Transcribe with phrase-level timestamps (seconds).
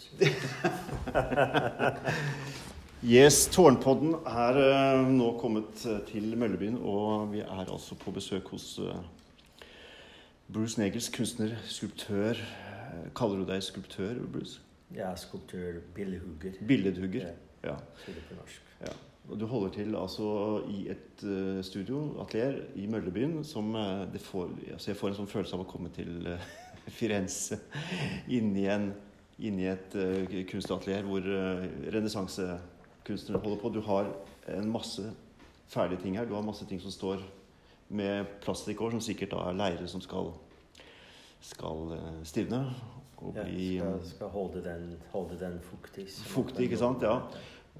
[3.00, 8.50] Yes, Tårnpodden er eh, nå kommet eh, til Møllebyen, og vi er altså på besøk
[8.52, 9.64] hos eh,
[10.52, 12.36] Bruce Negels, kunstner, skulptør.
[13.16, 14.60] Kaller du deg skulptør, Bruce?
[14.92, 17.32] Er skulptør, billedhugger, Billedhugger.
[17.64, 17.64] Ja.
[17.64, 17.76] Ja.
[18.84, 18.92] ja.
[19.30, 21.28] Og du holder til altså i et
[21.64, 23.72] studio, atelier, i Møllebyen, som
[24.12, 26.34] det får altså Jeg får en sånn følelse av å komme til
[27.00, 27.62] Firenze
[28.28, 28.92] inni, en,
[29.40, 31.64] inni et uh, kunstatelier hvor uh,
[31.94, 33.72] renessansekunstnere holder på.
[33.74, 34.10] Du har
[34.50, 35.04] en masse
[35.70, 36.28] ferdige ting her.
[36.28, 37.22] Du har masse ting som står
[37.90, 40.32] med plastikkår, som sikkert da er leire som skal,
[41.44, 42.64] skal uh, stivne.
[43.20, 46.06] Og Ja, bli skal, skal holde den, holde den fuktig.
[46.08, 47.02] Fuktig, ikke sant?
[47.04, 47.18] Ja.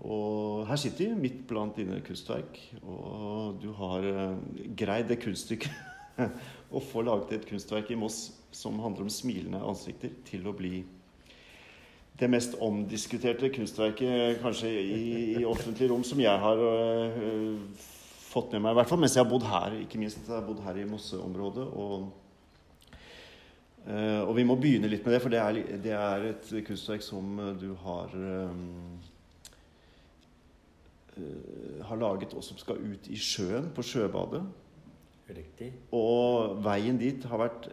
[0.01, 4.37] Og her sitter vi midt blant dine kunstverk, og du har uh,
[4.77, 6.21] greid det kunststykket
[6.77, 10.81] å få laget et kunstverk i Moss som handler om smilende ansikter, til å bli
[12.21, 15.05] det mest omdiskuterte kunstverket kanskje i,
[15.41, 17.87] i offentlig rom som jeg har uh,
[18.31, 19.79] fått med meg, i hvert fall mens jeg har bodd her.
[19.85, 21.67] Ikke minst jeg har bodd her i Mosseområdet.
[21.81, 22.11] Og,
[23.87, 27.07] uh, og vi må begynne litt med det, for det er, det er et kunstverk
[27.07, 28.99] som du har um,
[31.85, 34.41] har laget, og som skal ut i sjøen, på sjøbadet.
[35.31, 37.69] Riktig, Og veien dit har vært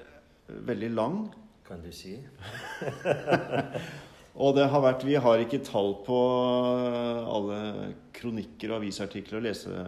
[0.47, 1.21] veldig lang.
[1.67, 2.13] kan du si.
[4.37, 6.17] Og det har vært, vi har ikke tall på
[7.25, 7.59] alle
[8.13, 9.85] kronikker og avisartikler og lese,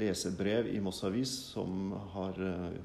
[0.00, 2.78] lesebrev i Moss Avis som har eh,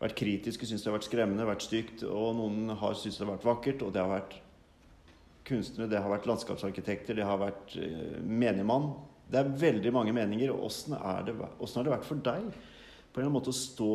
[0.00, 2.04] vært kritiske, syns det har vært skremmende, vært stygt.
[2.08, 4.38] Og noen har syntes det har vært vakkert, og det har vært
[5.48, 8.94] kunstnere, det har vært landskapsarkitekter, det har vært eh, menigmann.
[9.28, 10.54] Det er veldig mange meninger.
[10.54, 12.48] og Åssen har det vært for deg
[13.08, 13.92] på en eller annen måte å stå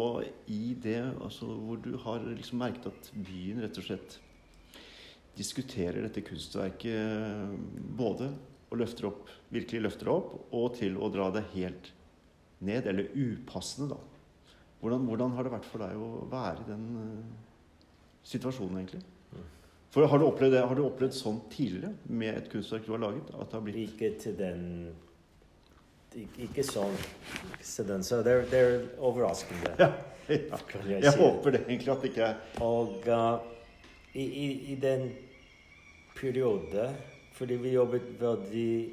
[0.51, 4.17] i det altså, hvor du har liksom merket at byen rett og slett
[5.37, 7.53] diskuterer dette kunstverket
[7.97, 8.29] både
[8.73, 11.91] og løfter opp, virkelig løfter det opp, og til å dra det helt
[12.63, 14.53] ned, eller upassende, da.
[14.81, 17.67] Hvordan, hvordan har det vært for deg å være i den uh,
[18.27, 19.03] situasjonen, egentlig?
[19.93, 23.03] For har du, opplevd det, har du opplevd sånn tidligere med et kunstverk du har
[23.03, 23.29] laget?
[23.37, 24.63] At det har blitt Ikke til den
[26.17, 26.97] ik- Ikke sånn.
[27.51, 28.03] Ikke til den.
[28.03, 29.75] Så det er overraskende.
[29.77, 29.91] Ja.
[30.33, 30.59] ja.
[30.89, 33.37] jeg Jeg håper det egentlig at det ikke er Og uh,
[34.17, 35.11] i, i, i den
[36.15, 36.95] periode
[37.33, 38.91] Fordi vi jobbet veldig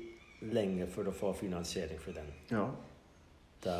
[0.52, 2.30] lenge for å få finansiering for den.
[2.50, 2.62] Ja.
[3.64, 3.74] Da,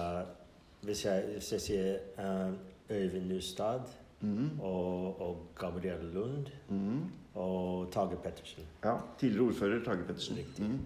[0.84, 2.52] hvis, jeg, hvis jeg sier uh,
[2.90, 3.80] Øyvind Nustad
[4.20, 4.58] Mhm.
[4.60, 6.98] og, og Gabriel Lund Mhm.
[7.34, 8.98] og Tage Pettersen ja.
[9.18, 10.36] Tidligere ordfører Tage Pettersen.
[10.36, 10.64] Riktig.
[10.64, 10.80] Mhm.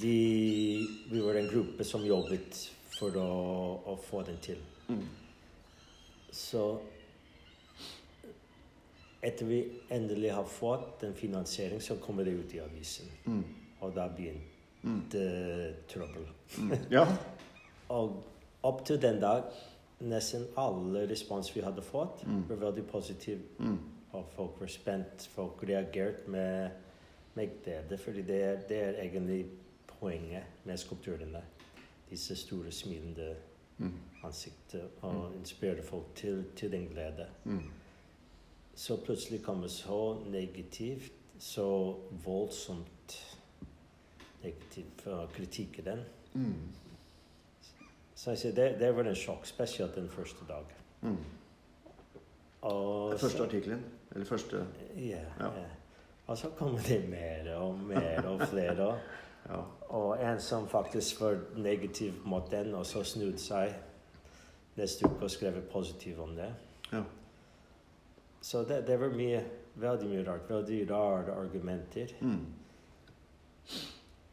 [0.00, 3.28] de, Vi var en gruppe som jobbet for å,
[3.92, 4.56] å få den til.
[4.88, 5.04] Mhm.
[6.32, 6.78] Så
[9.22, 9.58] etter vi
[9.90, 13.06] endelig har fått den finansieringen, så kommer det ut i avisen.
[13.26, 13.42] Mm.
[13.80, 16.26] Og da begynte trøbbel.
[16.58, 16.72] Mm.
[16.90, 17.06] Ja.
[17.88, 18.22] Og
[18.62, 19.42] opp til den dag,
[20.00, 22.44] nesten alle respons vi hadde fått, Mm.
[22.48, 23.40] var veldig positive.
[23.58, 23.78] Mhm.
[24.12, 25.28] Og folk var spent.
[25.34, 26.70] Folk reagerte med,
[27.34, 27.98] med glede.
[27.98, 29.46] Fordi det det er egentlig
[30.00, 31.42] poenget med skulpturene.
[32.10, 33.36] Disse store, smilende
[33.78, 33.92] ansiktene.
[34.24, 34.80] ansikter.
[35.02, 37.26] Og inspirerer folk til, til den glede.
[38.74, 43.16] Så plutselig kommer så negativt, så voldsomt
[44.42, 46.00] negativt for kritikk i den.
[46.34, 46.54] Mm.
[48.14, 50.64] Så jeg sier, det, det var en sjokk, spesielt den første dag.
[51.02, 51.16] Mm.
[52.62, 53.84] Og Første så- artikkelen?
[54.12, 54.66] Eller første
[54.96, 55.44] Ja, Ja.
[55.44, 55.64] ja.
[56.26, 58.98] Og så kommer det mer og mer og flere.
[59.48, 59.60] Ja.
[59.88, 63.74] Og en som faktisk var negativ mot den, og så snudde seg
[64.76, 66.54] neste uke og skrev positivt om det.
[66.92, 67.02] ja.
[68.40, 69.42] Så det, det var mye,
[69.80, 70.48] veldig mye rart.
[70.48, 72.14] Veldig rare argumenter.
[72.20, 72.46] Mm.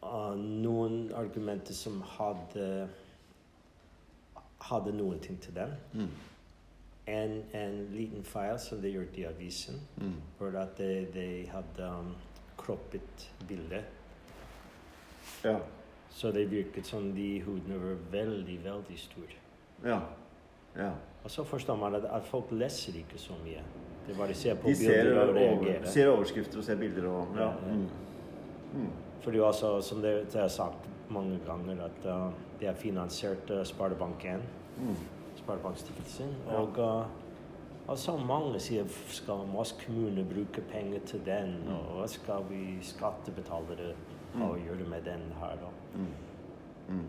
[0.07, 2.87] Og noen argumenter som hadde
[4.67, 5.73] hadde noen ting til dem.
[5.93, 6.09] Mm.
[7.07, 10.15] En, en liten feil som de gjorde i avisen, mm.
[10.39, 12.13] var at de, de hadde um,
[12.59, 13.85] kroppet bildet.
[15.45, 15.59] Ja.
[16.09, 19.39] Så det virket som de hodene var veldig, veldig store.
[19.85, 19.99] Ja.
[20.75, 20.91] ja.
[21.23, 23.63] Og så forstår man at, at folk leser ikke så mye.
[24.07, 27.07] De bare ser på De ser, bilder og over, De ser overskrifter og ser bilder
[27.09, 27.49] og Ja.
[27.67, 27.87] Mm.
[28.73, 28.89] Mhm.
[29.21, 33.61] Fordi også, som det, det har sagt mange ganger, at uh, det er finansiert uh,
[33.61, 34.37] Sparebank1,
[34.77, 34.95] mm.
[35.35, 36.35] Sparebankstiftelsen.
[36.47, 37.05] Og, uh,
[37.89, 41.73] altså så mange sier skal Moss kommune bruke penger til den, Mm.
[41.73, 43.93] og hva skal vi skattebetalere
[44.35, 44.41] Mm.
[44.41, 45.69] gjøre med den her, da.
[45.95, 47.03] Mhm.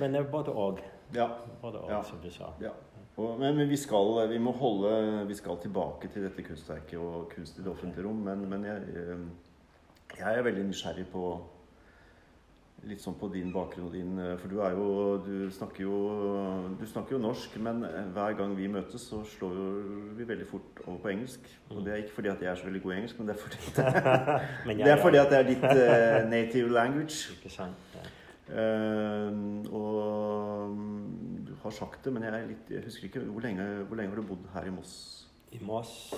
[0.00, 0.78] Men det er både og.
[1.14, 1.26] Ja.
[1.62, 2.02] Både og, Ja.
[2.02, 2.44] som du sa.
[2.60, 2.68] Ja.
[3.16, 7.30] Og, men, men vi, skal, vi må holde Vi skal tilbake til dette kunstverket og
[7.32, 8.24] kunst i det offentlige rom.
[8.26, 11.28] Men, men jeg, eh, jeg er veldig nysgjerrig på
[12.86, 14.88] Litt sånn på din bakgrunn og din eh, For du er jo
[15.24, 15.96] Du snakker jo
[16.76, 19.56] Du snakker jo norsk, men eh, hver gang vi møtes, så slår
[20.18, 21.48] vi veldig fort over på engelsk.
[21.70, 23.36] Og det er ikke fordi at jeg er så veldig god i engelsk, men det
[23.36, 23.58] er fordi
[24.82, 27.32] det er, fordi at det er ditt uh, native language.
[27.38, 27.96] Ikke sant?
[27.96, 28.04] Ja.
[28.46, 29.32] Uh,
[29.74, 30.76] og
[31.62, 34.20] har sagt det, men jeg, er litt, jeg husker ikke hvor lenge, hvor lenge har
[34.20, 34.92] du bodd her i Moss?
[35.52, 36.14] I Moss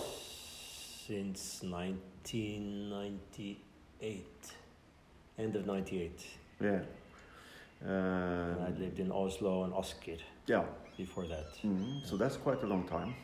[1.06, 4.56] since 1998.
[5.38, 6.38] End of 98.
[6.60, 6.80] Yeah.
[7.84, 10.16] Uh, I lived in Oslo and Asker
[10.48, 10.64] yeah.
[10.96, 11.54] before that.
[11.64, 13.14] Mm, so that's quite a long time.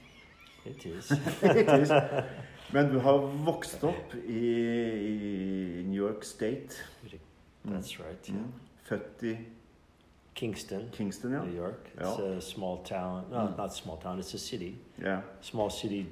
[0.65, 1.11] It is.
[1.43, 1.91] It is.
[2.73, 6.69] Men du har vokst opp i, i New York State.
[7.67, 8.29] That's right.
[8.29, 8.39] yeah.
[8.39, 8.53] Mm.
[8.85, 9.37] Født i
[10.35, 11.45] Kingston, Kingston, yeah.
[11.45, 11.91] New York.
[11.95, 12.37] It's Yeah.
[12.37, 13.25] a small town.
[13.31, 13.57] No, Mm.
[13.57, 14.19] not small town.
[14.19, 14.77] It's a city.
[15.01, 15.21] Yeah.
[15.41, 16.07] Small city,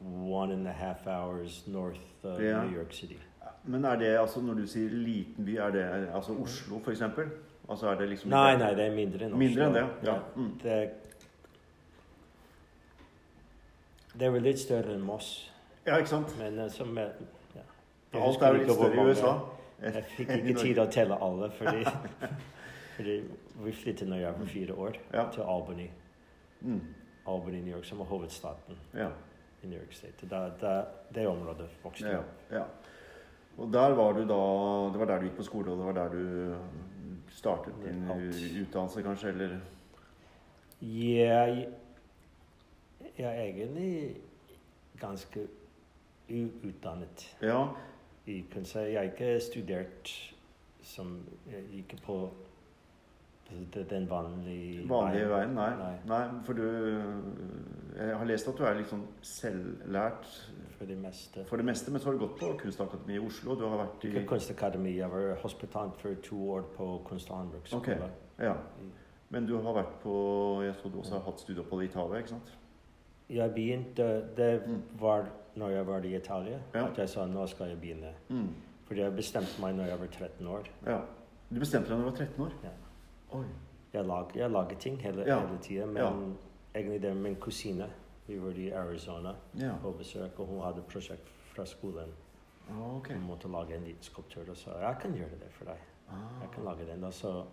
[0.00, 2.64] one and a half hours north of Yeah.
[2.64, 3.16] New York City.
[3.64, 7.24] Men er det altså når du sier liten by, er det altså Oslo for eksempel?
[7.68, 9.36] Altså er det liksom Nei, nei, det er mindre enn Oslo.
[9.38, 10.18] Mindre enn det, ja.
[10.36, 10.58] Mm.
[10.62, 10.90] Det,
[14.18, 15.50] det er vel litt større enn Moss,
[15.86, 16.34] Ja, ikke sant?
[16.38, 17.06] men eh, som ja.
[18.14, 19.38] Alt er jo litt større i USA.
[19.82, 21.86] Jeg fikk ikke tid til å telle alle, fordi,
[22.96, 23.22] fordi
[23.64, 25.30] vi flyttet når jeg var fire år Ja.
[25.32, 25.88] til Albany.
[26.60, 26.80] Mm.
[27.28, 29.08] Albany, New York, som er hovedstaten Ja.
[29.62, 30.26] i New York State.
[30.26, 30.84] Det, da,
[31.14, 32.24] det området vokste jeg Ja, opp.
[32.50, 32.62] ja.
[33.58, 35.92] Og der var du da Det var der du gikk på skole, og det var
[35.92, 36.54] der du
[37.28, 38.08] startet din
[38.62, 39.28] utdannelse, kanskje?
[39.28, 39.58] Eller
[40.82, 41.68] jeg,
[43.18, 44.16] jeg er egentlig
[45.00, 45.46] ganske
[46.30, 47.66] uutdannet Ja.
[48.26, 48.44] Jeg.
[48.74, 50.34] Jeg har ikke studert
[50.82, 52.30] som Jeg gikk på
[53.90, 55.54] den vanlige Vanlige veien?
[55.54, 55.70] Nei.
[55.76, 55.94] Nei.
[56.06, 56.40] Nei.
[56.44, 56.62] For du
[57.96, 60.24] Jeg har lest at du er sånn selvlært
[60.78, 61.44] For det meste.
[61.44, 63.54] for det meste, men så har du gått på Kunstakademiet i Oslo.
[63.54, 64.96] Du har vært i kunstakademi.
[64.96, 67.80] Jeg var hospitant for to år på Kunst- og håndverksskole.
[68.02, 68.10] Ok.
[68.40, 68.54] Ja.
[69.30, 72.28] Men du har vært på Jeg så du også har hatt studieopphold i Italia, ikke
[72.28, 72.52] sant?
[73.30, 74.82] Jeg begynte Det Mm.
[74.98, 76.86] var når jeg var i Italia Ja.
[76.86, 78.12] at jeg sa nå skal jeg begynne.
[78.30, 78.48] Mm.
[78.86, 80.62] Fordi jeg bestemte meg når jeg var 13 år.
[80.86, 81.00] Ja.
[81.54, 82.52] Du bestemte deg når du var 13 år?
[82.64, 82.68] Ja.
[83.92, 85.38] Jeg, lag, jeg lager ting hele, Ja.
[85.46, 86.12] hele tida, men Ja.
[86.80, 87.90] egentlig det er min kusine.
[88.26, 89.72] Vi var i Arizona Ja.
[89.82, 92.08] på besøk, og hun hadde et prosjekt fra skolen.
[92.70, 93.08] Ah, ok.
[93.12, 95.76] Hun måtte lage en liten skulptur, og sa jeg kan gjøre det for deg.
[96.40, 96.76] Jeg kan Ah.
[96.76, 97.04] lage den.
[97.04, 97.44] Og så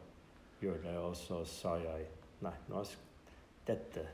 [0.61, 2.05] gjorde jeg, og så sa jeg
[2.41, 2.95] nei, nå er
[3.67, 4.07] dette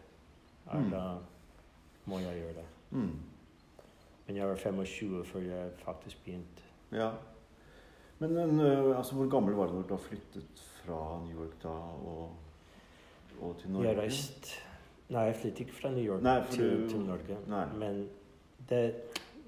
[0.72, 0.90] er Mm.
[0.92, 1.18] da
[2.08, 2.66] må jeg gjøre det.
[2.92, 3.20] Mm.
[4.28, 6.62] Men jeg var 25 før jeg faktisk begynte.
[6.92, 7.12] Ja.
[8.20, 11.68] Men, øh, altså, hvor gammel var du når du da flyttet fra New York da
[11.70, 12.36] og,
[13.42, 13.88] og til Norge?
[13.90, 14.62] Jeg reiste
[15.10, 17.38] Nei, jeg flyttet ikke fra New York Nei, til, du- til Norge.
[17.48, 17.66] Nei.
[17.78, 18.00] Men
[18.70, 18.96] det,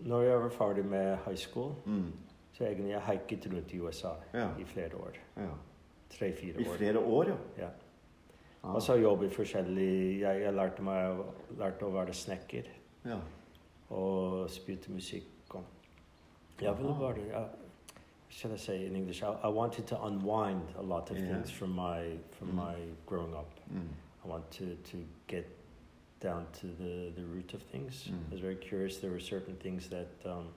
[0.06, 2.12] når jeg var ferdig med high school, Mm.
[2.54, 4.50] så egentlig jeg haiket rundt i USA Ja.
[4.60, 5.12] i flere år.
[5.38, 5.50] ja.
[6.10, 6.62] Tre-fire år.
[6.62, 7.36] I flere år, ja.
[7.58, 7.70] Ja.
[8.64, 8.76] Ah.
[8.76, 10.20] Og så jobbet forskjellig.
[10.22, 11.18] Jeg, jeg lærte meg
[11.58, 12.64] lærte å være snekker
[13.06, 13.18] ja.
[13.90, 15.26] og spilte musikk.
[15.50, 15.64] Og
[16.62, 17.48] jeg ville bare
[18.30, 19.24] Should I say in English?
[19.24, 21.28] I, I wanted to unwind a lot of Yeah.
[21.28, 22.54] things from my from Mm.
[22.56, 22.76] my
[23.06, 23.50] growing up.
[23.74, 23.88] Mm.
[24.24, 24.98] I want to, to
[25.28, 25.48] get
[26.20, 28.06] down to the, the root of things.
[28.10, 28.28] Mm.
[28.30, 28.98] I was very curious.
[28.98, 30.48] There were certain things that um,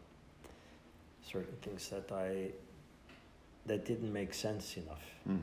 [1.22, 2.50] certain things that I
[3.66, 5.04] that didn't make sense enough.
[5.28, 5.40] Mm.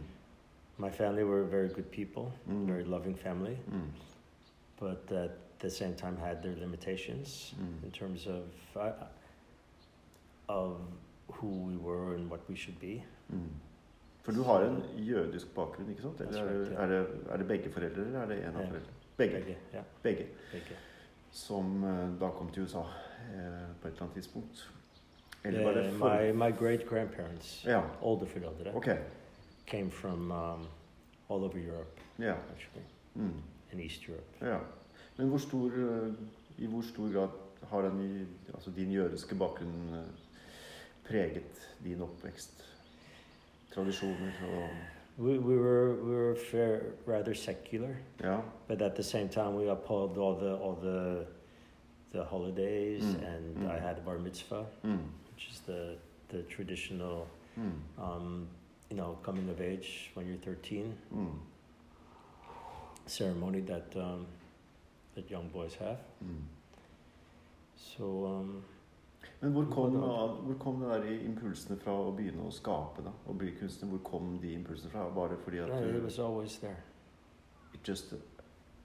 [0.77, 2.65] My family were very good people, Mm.
[2.65, 3.89] very loving family, Mm.
[4.79, 7.53] but at the same time had their limitations
[7.84, 8.43] in terms of
[8.75, 8.91] uh,
[10.50, 10.77] of
[11.29, 13.03] who we were and what we should be.
[13.29, 13.50] Mm.
[14.24, 16.22] For du har en jødisk bakgrunn, ikke sant?
[16.22, 18.69] Eller er det, er det, er det begge foreldre, eller er det en av yeah.
[18.69, 18.93] foreldrene?
[19.17, 19.34] Begge.
[19.39, 20.25] Begge, ja, Begge.
[20.51, 20.75] begge.
[21.31, 24.72] Som eh, da kom til USA eh, på et eller annet tidspunkt.
[25.43, 26.10] Eller var det Uh, for...
[26.10, 28.98] my my great grandparents, Ja, oldeforeldre, okay.
[29.67, 30.67] came from um,
[31.29, 32.34] all over Europe Ja.
[32.55, 32.84] actually,
[33.15, 33.41] Mm.
[33.74, 34.27] In East Europe.
[34.41, 34.60] ja.
[35.17, 36.13] Men hvor stor, eh,
[36.57, 37.29] i hvor stor grad
[37.63, 40.03] har den, altså din jødiske bakgrunn eh,
[41.09, 42.63] preget din oppvekst?
[43.73, 44.69] Tradisjoner og
[45.19, 48.39] We, we were we were fair, rather secular, Ja.
[48.67, 51.25] but at the same time we upheld all the all the
[52.11, 53.71] the holidays, Mm, and mm.
[53.75, 54.97] I had bar mitzvah, Mm.
[55.31, 55.95] which is the
[56.29, 57.25] the traditional,
[57.57, 57.71] Mm.
[58.03, 58.47] um,
[58.91, 61.39] you know, coming of age when you're 13 Mm.
[63.05, 64.25] ceremony that um,
[65.15, 65.97] that young boys have.
[66.23, 66.43] Mm.
[67.75, 68.63] So um,
[69.41, 69.91] Men hvor kom,
[70.46, 73.12] hvor kom det der impulsene fra å begynne å skape, da?
[73.29, 73.89] Å bli kunstner?
[73.89, 75.03] Hvor kom de impulsene fra?
[75.13, 76.77] Var det fordi at it du was always there.
[77.74, 78.13] it just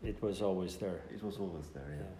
[0.03, 1.01] It was always there.
[1.15, 1.99] It was always there, yeah.
[1.99, 2.19] Yeah.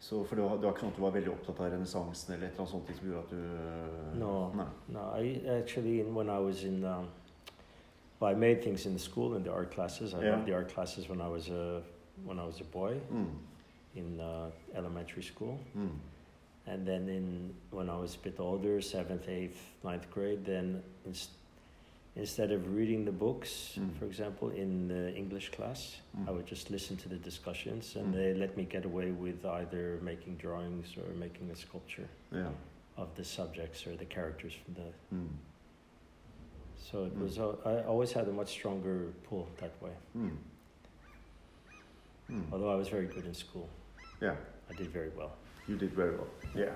[0.00, 2.34] Så for det var, det var ikke sånn at du var veldig opptatt av renessansen
[2.34, 4.50] eller et eller annet sånt som gjorde at du øh, No.
[4.54, 4.66] Nei.
[4.88, 7.06] No, I actually, when I was in, um,
[8.20, 10.12] well, I made things in the school in the art classes.
[10.14, 10.30] I Yeah.
[10.36, 11.82] loved the art classes when I was a
[12.26, 13.26] when I was a boy Mm.
[13.94, 15.88] in uh, elementary school, Mm.
[16.66, 21.30] And then in when I was a bit older, seventh, eighth, ninth grade, then inst-
[22.16, 23.98] instead of reading the books, Mm.
[23.98, 26.28] for example, in the English class, Mm.
[26.28, 28.16] I would just listen to the discussions, and Mm.
[28.16, 32.50] they let me get away with either making drawings or making a sculpture Ja.
[32.96, 35.28] of the subjects or the characters from the Mm.
[36.78, 37.22] So it Mm.
[37.22, 37.38] was.
[37.38, 39.92] I always had a much stronger pull that way.
[40.16, 40.36] Mm.
[42.52, 43.68] Although I was very good in school,
[44.20, 44.36] Yeah,
[44.70, 45.32] I did very well
[45.68, 46.28] you did very well.
[46.56, 46.72] Yeah.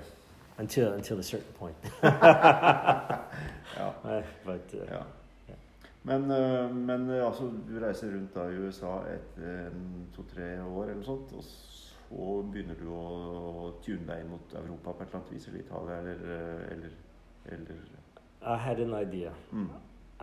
[0.59, 1.76] until until a certain point.
[2.02, 3.88] ja.
[4.04, 5.02] Uh, but uh, ja.
[6.04, 9.73] Men, øh, men øh, altså, du reiser rundt da i USA et øh,
[10.16, 15.02] to-tre år eller sånt, og så begynner du å tune deg inn mot Europa på
[15.02, 16.88] et eller annet vis, eller Italia, eller, øh, eller,
[17.45, 17.75] eller
[18.54, 19.30] I had an idea.
[19.52, 19.68] mm.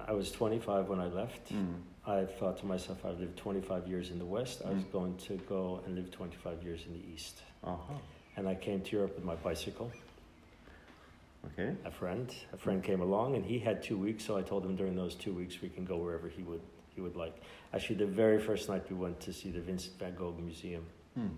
[0.09, 1.51] I was 25 when I left.
[1.51, 1.75] Mm.
[2.07, 4.61] I thought to myself, I've lived 25 years in the West.
[4.65, 4.91] I was Mm.
[4.91, 7.43] going to go and live 25 years in the East.
[7.63, 7.93] Aha.
[8.37, 9.91] And I came to Europe with my bicycle.
[11.45, 11.75] Ok.
[11.85, 14.25] A friend, a friend came along, and he had two weeks.
[14.25, 16.61] So I told him during those two weeks we can go wherever he would
[16.95, 17.33] he would like.
[17.73, 20.85] Actually, the very first night we went to see the Vincent van Gogh Museum
[21.17, 21.35] Mm.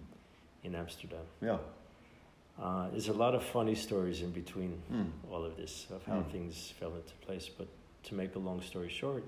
[0.63, 1.25] in Amsterdam.
[1.42, 1.60] Ja.
[2.60, 5.12] Uh, there's a lot of funny stories in between Mm.
[5.32, 6.32] all of this of how Mm.
[6.32, 7.50] things fell into place.
[7.58, 7.68] But
[8.04, 9.24] to make a long story short,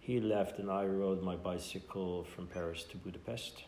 [0.00, 3.64] he left and I rode my bicycle from Paris to Budapest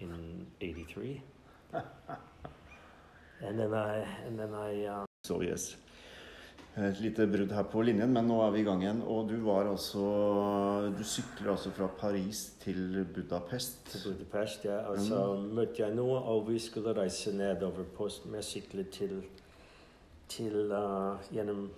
[0.00, 1.22] in '83.
[1.72, 5.04] and then I and then I uh...
[5.24, 5.76] So yes.
[6.78, 9.00] Et lite brudd her på linjen, men nå er vi i gang igjen.
[9.02, 13.80] Og du var altså Du sykler altså fra Paris til Budapest.
[13.90, 14.64] til Budapest.
[14.64, 19.22] Ja, og så møtte jeg noe, og vi skulle reise nedover på med sykler til
[20.28, 21.70] til uh, gjennom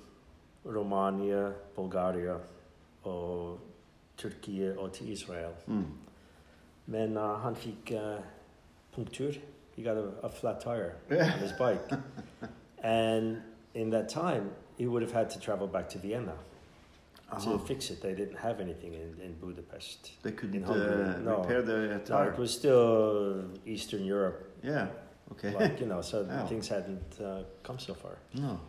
[0.67, 2.35] Romania, Bulgaria
[3.05, 3.59] og
[4.17, 5.55] Tyrkia og til Israel.
[5.67, 5.85] Mm.
[6.87, 8.19] Men uh, han fikk uh,
[8.93, 9.39] punktur.
[9.77, 11.83] He got a, a flat tire on his bike.
[12.83, 13.43] and
[13.75, 16.35] in that time, he would have had to travel back to Vienna
[17.45, 18.03] to fix it.
[18.03, 20.11] They didn't have anything in, in Budapest.
[20.23, 21.39] They couldn't uh, no.
[21.43, 22.33] repair the No, tire.
[22.33, 24.89] it was still Eastern Europe, Yeah.
[25.33, 25.55] Okay.
[25.55, 28.17] like you know, so things hadn't uh, come so far.
[28.35, 28.61] no.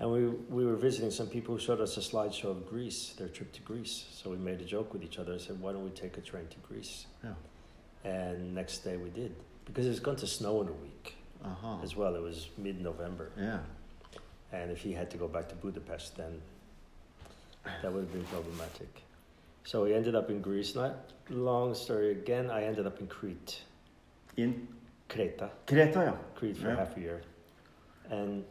[0.00, 3.28] And we we were visiting some people who showed us a slideshow of Greece, their
[3.28, 4.06] trip to Greece.
[4.10, 5.34] So we made a joke with each other.
[5.34, 7.34] I said, "Why don't we take a train to Greece?" Yeah.
[8.02, 9.36] And next day we did
[9.66, 11.80] because it was going to snow in a week Aha.
[11.82, 12.14] as well.
[12.14, 13.60] It was mid-November, Yeah.
[14.52, 16.40] and if he had to go back to Budapest, then
[17.82, 19.02] that would have been problematic.
[19.64, 20.74] So we ended up in Greece.
[20.74, 20.94] Not
[21.30, 22.50] long story again.
[22.50, 23.62] I ended up in Crete,
[24.36, 24.68] In
[25.08, 25.48] Creta.
[25.66, 26.12] Kreta, ja.
[26.34, 26.76] Crete for Yeah.
[26.76, 27.22] half a year.
[28.10, 28.44] And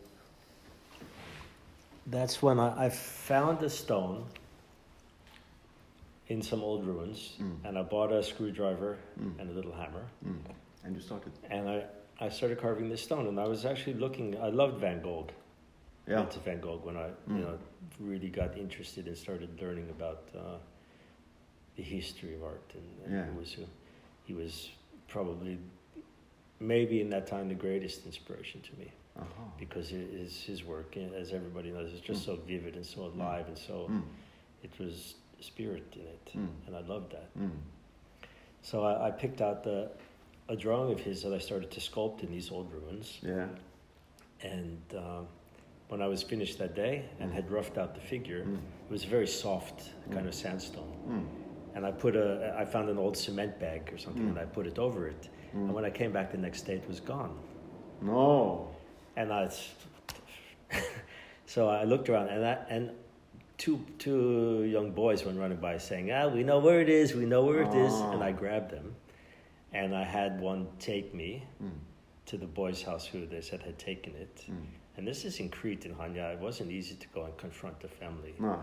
[2.07, 4.25] that's when I, I found a stone
[6.29, 7.57] in some old ruins Mm.
[7.65, 9.39] and I bought a screwdriver Mm.
[9.39, 10.39] and a little hammer Mm.
[10.83, 11.31] And you started.
[11.49, 11.85] and I,
[12.19, 15.27] I started carving this stone and I was actually looking I loved Van Gogh.
[16.07, 16.19] Ja.
[16.21, 17.37] Into Van Gogh when I Mm.
[17.37, 17.57] you know
[17.99, 20.57] really got interested and started learning about uh,
[21.77, 23.31] the history of art and, and Yeah.
[23.31, 23.65] he was uh,
[24.25, 24.69] he was
[25.07, 25.57] probably
[26.59, 29.43] maybe in that time the greatest inspiration to me Aha.
[29.59, 32.25] because it is his work, as everybody knows, is just Mm.
[32.25, 34.01] so vivid and so alive, and so Mm.
[34.63, 36.47] it was spirit in it, Mm.
[36.67, 37.29] and I loved that.
[37.37, 37.51] Mm.
[38.61, 39.89] So I, I picked out the
[40.49, 43.47] a drawing of his that I started to sculpt in these old ruins, Yeah.
[44.41, 45.27] and um,
[45.89, 47.35] when I was finished that day and Mm.
[47.35, 48.55] had roughed out the figure, Mm.
[48.55, 50.29] it was very soft, kind Mm.
[50.29, 51.75] of sandstone, Mm.
[51.75, 54.29] and I put a I found an old cement bag or something, Mm.
[54.31, 55.65] and I put it over it, Mm.
[55.65, 57.37] and when I came back the next day, it was gone.
[58.01, 58.67] No.
[59.15, 59.49] And I,
[61.45, 62.91] so I looked around, and I, and
[63.57, 67.13] two two young boys went running by saying, "Ah, we know where it is.
[67.15, 68.11] We know where it is." Ah.
[68.11, 68.95] And I grabbed them,
[69.73, 71.71] and I had one take me Mm.
[72.25, 74.45] to the boys' house who they said had taken it.
[74.49, 74.65] Mm.
[74.97, 76.33] And this is in Crete in Hanya.
[76.33, 78.33] It wasn't easy to go and confront the family.
[78.39, 78.55] Nei.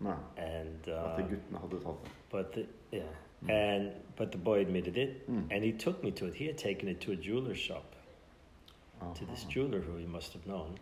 [0.00, 0.14] Nei.
[0.36, 2.10] And uh, guttene hadde tatt det.
[2.30, 3.02] but the, yeah,
[3.44, 3.50] Mm.
[3.50, 5.46] and but the boy admitted it, Mm.
[5.50, 6.34] and he took me to it.
[6.34, 7.92] He had taken it to a jeweler's shop.
[9.14, 10.78] to this jeweler who he must have known.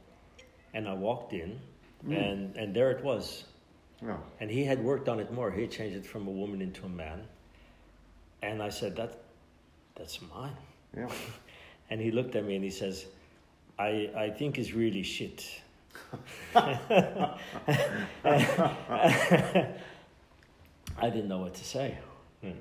[0.72, 1.60] And I walked in,
[2.06, 2.16] Mm.
[2.16, 3.44] and, and there it was.
[4.00, 4.16] Ja.
[4.40, 5.50] And he had worked on it more.
[5.50, 7.26] He had changed it from a woman into a man.
[8.40, 9.23] And I said, that,
[9.96, 10.56] That's mine.
[10.96, 11.08] Ja.
[11.90, 13.04] And he looked at me and he says,
[13.78, 15.44] I, I think it's really shit.
[16.54, 17.36] I
[21.02, 21.98] didn't know what to say.
[22.42, 22.54] you know.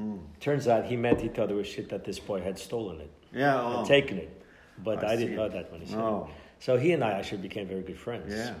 [0.00, 0.18] Mm.
[0.40, 3.10] Turns out he meant he thought it was shit that this boy had stolen it,
[3.32, 3.60] Yeah.
[3.60, 3.84] Oh.
[3.84, 4.42] taken it.
[4.82, 6.28] But I I, didn't know that when he said Oh.
[6.28, 6.34] it.
[6.64, 8.34] So he and I actually became very good friends.
[8.34, 8.54] Yeah.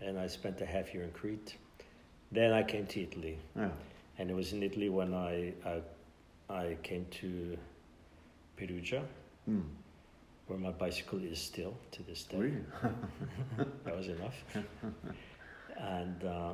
[0.00, 1.56] And I spent a half year in Crete.
[2.32, 3.38] Then I came to Italy.
[3.56, 3.70] Yeah.
[4.18, 5.80] And it was in Italy when I, I,
[6.50, 7.56] I came to
[8.56, 9.02] Perugia,
[9.48, 9.62] Mm.
[10.48, 12.36] where my bicycle is still to this day.
[12.38, 12.64] Really?
[13.84, 14.36] that was enough.
[15.78, 16.52] and uh,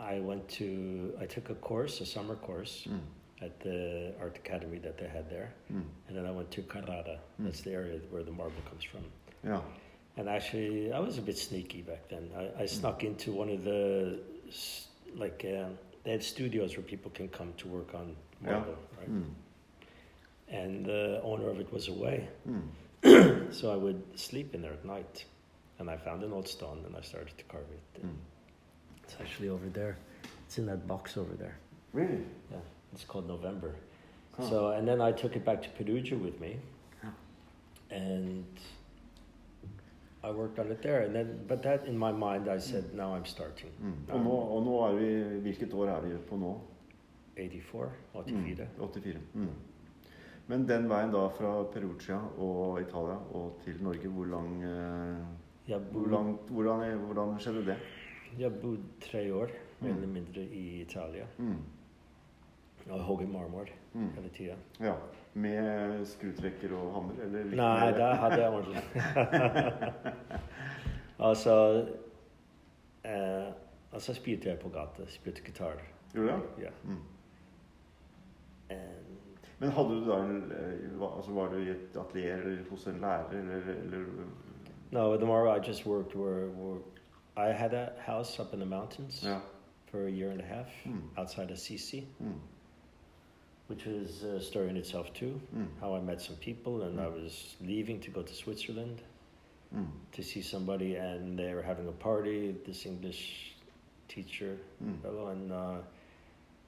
[0.00, 3.00] I went to, I took a course, a summer course Mm.
[3.42, 5.52] at the art academy that they had there.
[5.72, 5.84] Mm.
[6.08, 7.18] And then I went to Carrara.
[7.40, 7.44] Mm.
[7.44, 9.04] That's the area where the marble comes from.
[9.44, 9.60] Ja.
[10.16, 12.30] And actually, I was a bit sneaky back then.
[12.36, 14.18] I, I snuck into one of the,
[15.16, 19.10] like, um, they had studios where people can come to work on marble, right?
[19.10, 19.24] Mm.
[20.48, 22.28] And the owner of it was away.
[22.48, 22.62] Mm.
[23.52, 25.24] So I would sleep in there at night.
[25.78, 28.06] And I found an old stone and I started to carve it.
[28.06, 28.10] Mm.
[29.02, 29.96] It's actually over there.
[30.46, 31.56] It's in that box over there.
[31.92, 32.22] Really?
[32.50, 32.58] Yeah,
[32.92, 33.74] it's called November.
[34.36, 34.48] Huh.
[34.48, 36.56] So, and then I took it back to Perugia with me,
[37.02, 37.10] Huh.
[37.90, 38.44] and
[40.28, 41.02] I worked on it there.
[41.06, 43.70] And then, but that in my mind, I said, now I'm starting.
[43.82, 44.12] Mm.
[44.14, 46.54] Og, nå, og nå er vi Hvilket år er vi på nå?
[47.36, 48.44] 84, Mm.
[48.44, 48.66] 84.
[48.78, 49.18] 84.
[49.34, 49.48] Mm.
[50.46, 56.06] Men den veien da fra Perugia og Italia og til Norge, hvor lang eh, hvor
[56.12, 57.76] langt, hvordan, hvordan skjedde det?
[58.38, 59.48] jeg bodde tre år,
[59.80, 59.96] mer Mm.
[59.96, 61.24] eller mindre, i Italia.
[61.38, 61.56] Mm.
[62.90, 63.64] Og hogget marmor
[63.94, 64.08] Mm.
[64.14, 64.54] hele tida.
[64.80, 64.94] Ja.
[65.34, 67.44] Med skrutrekker og hammer, eller?
[67.44, 68.82] litt Nei, det hadde jeg ordentlig.
[71.28, 71.56] altså
[73.04, 73.52] eh,
[73.94, 75.06] Altså spilte jeg på gata.
[75.06, 75.82] Spilte gitar.
[76.14, 76.64] Gjorde du det?
[76.64, 76.70] Ja.
[76.84, 77.02] Mm.
[78.70, 79.04] And
[79.58, 83.00] Men hadde du da en, eh, altså Var du i et atelier eller hos en
[83.00, 84.06] lærer, eller, eller
[84.92, 86.78] No, the more I just worked were, were
[87.36, 89.40] I had a house up in the mountains yeah.
[89.90, 91.02] for a year and a half Mm.
[91.18, 92.38] outside of Sisi, Mm.
[93.68, 95.40] Which was a story in itself too.
[95.56, 95.66] Mm.
[95.80, 97.22] How I met some people and I Mm.
[97.22, 99.00] was leaving to go to Switzerland
[99.74, 99.88] Mm.
[100.12, 103.54] to see somebody and they were having a party, this English
[104.08, 105.00] teacher Mm.
[105.02, 105.78] fellow, and uh,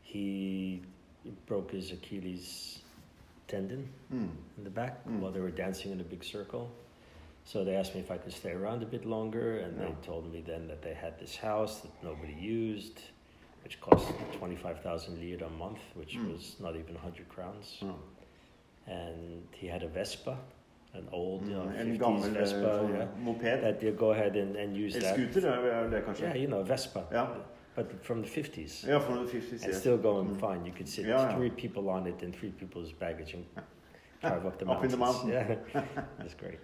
[0.03, 0.83] he
[1.47, 2.83] broke his Achilles
[3.49, 4.31] tendon Mm.
[4.59, 5.21] in the back Mm.
[5.21, 6.71] while they were dancing in a big circle.
[7.45, 10.33] So they asked me if I could stay around a bit longer, and they told
[10.33, 13.01] me then that they had this house that nobody used,
[13.67, 14.07] which cost
[14.39, 16.33] 25,000 lira a month, which Mm.
[16.33, 17.79] was not even 100 crowns.
[17.83, 17.95] Ja.
[18.87, 20.37] And he had a Vespa,
[20.95, 21.81] an old you know, Mm.
[21.81, 23.61] En 50s gammel Vespa, sånn yeah, moped.
[23.63, 25.17] that you go ahead and, and use that.
[25.17, 26.23] Scooter er er det kanskje?
[26.27, 27.27] Yeah, you know, Vespa, Ja.
[27.75, 28.85] but from the 50s.
[28.87, 29.81] Ja, from the 50s, And yes.
[29.81, 30.39] still going Mm.
[30.41, 30.65] fine.
[30.67, 31.37] You could sit Yeah, yeah.
[31.37, 33.45] three people on it and three people's baggage and
[34.21, 35.29] drive up the Up in the mountain.
[35.31, 35.57] Yeah,
[36.19, 36.59] that's great.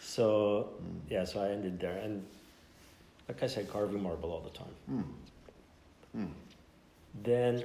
[0.00, 1.10] So Mm.
[1.10, 2.22] yeah, so I ended there, and
[3.28, 4.74] like I said, carving marble all the time.
[4.90, 5.04] Mm.
[6.16, 6.28] Mm.
[7.22, 7.64] Then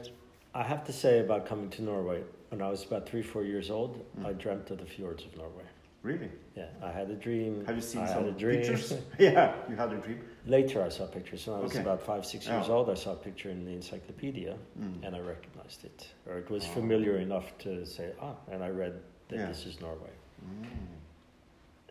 [0.54, 2.24] I have to say about coming to Norway.
[2.50, 4.26] When I was about three, four years old, Mm.
[4.26, 5.64] I dreamt of the fjords of Norway.
[6.02, 6.32] Really?
[6.56, 7.66] Yeah, I had a dream.
[7.66, 8.94] Have you seen I some pictures?
[9.20, 10.22] yeah, you had a dream.
[10.46, 11.46] Later, I saw pictures.
[11.46, 11.82] When I was Okay.
[11.82, 12.74] about five, six years Yeah.
[12.74, 15.04] old, I saw a picture in the encyclopedia, Mm.
[15.04, 16.74] and I recognized it, or it was Oh.
[16.80, 18.94] familiar enough to say, ah, and I read
[19.28, 19.48] that Yeah.
[19.48, 20.14] this is Norway.
[20.42, 20.66] Mm.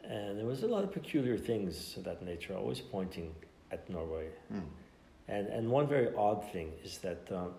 [0.05, 3.35] And there was a lot of peculiar things of that nature, always pointing
[3.71, 4.29] at Norway.
[4.51, 4.63] Mm.
[5.29, 7.53] And and one very odd thing is that um,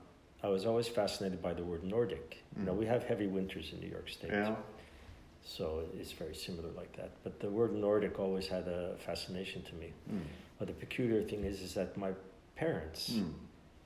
[0.44, 2.38] I was always fascinated by the word Nordic.
[2.58, 2.78] You know, Mm.
[2.80, 4.56] we have heavy winters in New York State, Yeah.
[5.44, 7.12] so it's very similar like that.
[7.24, 9.94] But the word Nordic always had a fascination to me.
[10.12, 10.22] Mm.
[10.58, 12.12] But the peculiar thing is, is that my
[12.56, 13.34] parents, Mm.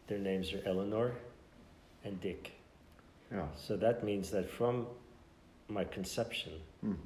[0.08, 1.12] their names are Eleanor
[2.06, 2.52] and Dick.
[3.32, 3.48] Ja.
[3.56, 4.88] So that means that from
[5.68, 6.98] my conception, Mm.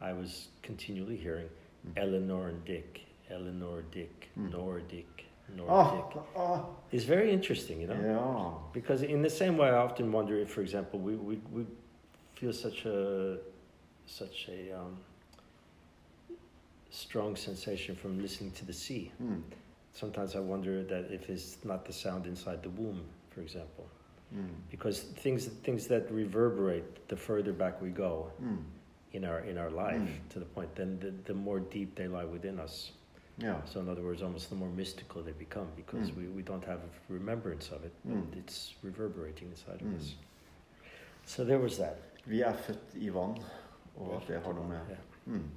[0.00, 1.48] I was continually hearing
[1.86, 1.98] Mm.
[1.98, 4.50] Eleanor and Dick, Eleanor, Dick, Mm.
[5.48, 6.22] Nordic, Nordic.
[6.36, 6.64] ah.
[6.92, 8.00] It's very interesting, you know?
[8.00, 8.52] Ja.
[8.72, 11.66] Because in the same way, I often wonder if, for example, we, we, we
[12.34, 13.38] feel such a
[14.06, 14.96] such a um,
[16.90, 19.10] strong sensation from listening to the sea.
[19.22, 19.42] Mm.
[19.92, 23.86] Sometimes I wonder that if it's not the sound inside the womb, for example,
[24.34, 24.48] Mm.
[24.70, 28.58] because things things that reverberate the further back we go Mm.
[29.12, 30.28] in our in our life Mm.
[30.32, 32.92] to the point, then the, the more deep they lie within us.
[33.42, 33.54] Ja.
[33.66, 36.16] So in other words, almost the more mystical they become because Mm.
[36.18, 38.36] we, we don't have a remembrance of it, but Mm.
[38.38, 39.94] it's reverberating inside Mm.
[39.94, 40.16] of us.
[41.26, 41.96] So there was that.
[42.26, 43.36] Vi er født i vann,
[43.96, 44.98] og at det har noe med Yeah.
[45.26, 45.50] mm.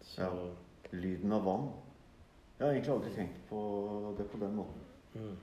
[0.00, 0.50] So
[0.92, 1.70] lyden av vann.
[2.58, 4.80] Jeg har egentlig aldri tenkt på det på den måten.
[5.14, 5.36] mm.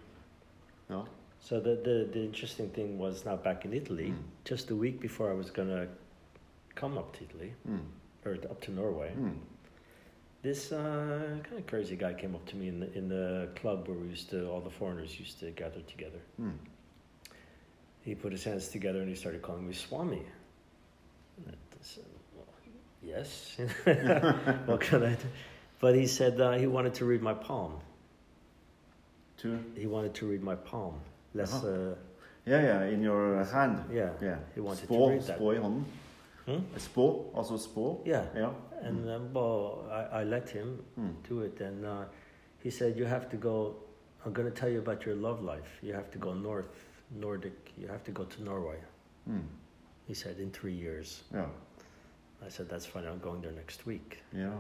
[0.89, 1.01] Ja.
[1.39, 4.17] so the, the the interesting thing was now back in Italy, Mm.
[4.51, 5.87] just a week before I was gonna
[6.75, 7.79] come up to Italy Mm.
[8.25, 9.09] or up to Norway.
[10.45, 13.87] This uh, kind of crazy guy came up to me in the in the club
[13.87, 16.19] where we used to all the foreigners used to gather together.
[16.39, 16.51] Mm.
[18.05, 20.21] he put his hands together and he started calling me Swami.
[21.37, 22.03] And I said,
[22.35, 22.45] well,
[23.01, 23.57] yes.
[24.67, 25.27] what can I do?
[25.79, 27.71] But he said uh, he wanted to read my palm.
[29.37, 30.93] To He wanted to read my palm.
[31.33, 31.67] Less, Uh-huh.
[31.67, 31.95] uh,
[32.45, 33.77] Yeah, yeah, in your hand.
[33.91, 34.09] yeah.
[34.21, 34.37] Yeah.
[34.53, 35.37] He wanted Spå, to read that.
[35.39, 35.85] spå i hånden.
[36.47, 36.61] Hmm?
[36.77, 38.01] Spå, altså spå.
[38.05, 38.25] Yeah.
[38.35, 38.53] Yeah.
[38.81, 41.15] And um, well, I, I let him Mm.
[41.29, 42.03] do it, and uh,
[42.63, 43.75] he said, "You have to go.
[44.25, 45.79] I'm going to tell you about your love life.
[45.83, 46.67] You have to go north,
[47.19, 47.73] Nordic.
[47.77, 48.77] You have to go to Norway."
[49.29, 49.41] Mm.
[50.07, 51.47] He said, "In three years." Yeah.
[52.45, 53.05] I said, "That's fine.
[53.07, 54.53] I'm going there next week." Yeah.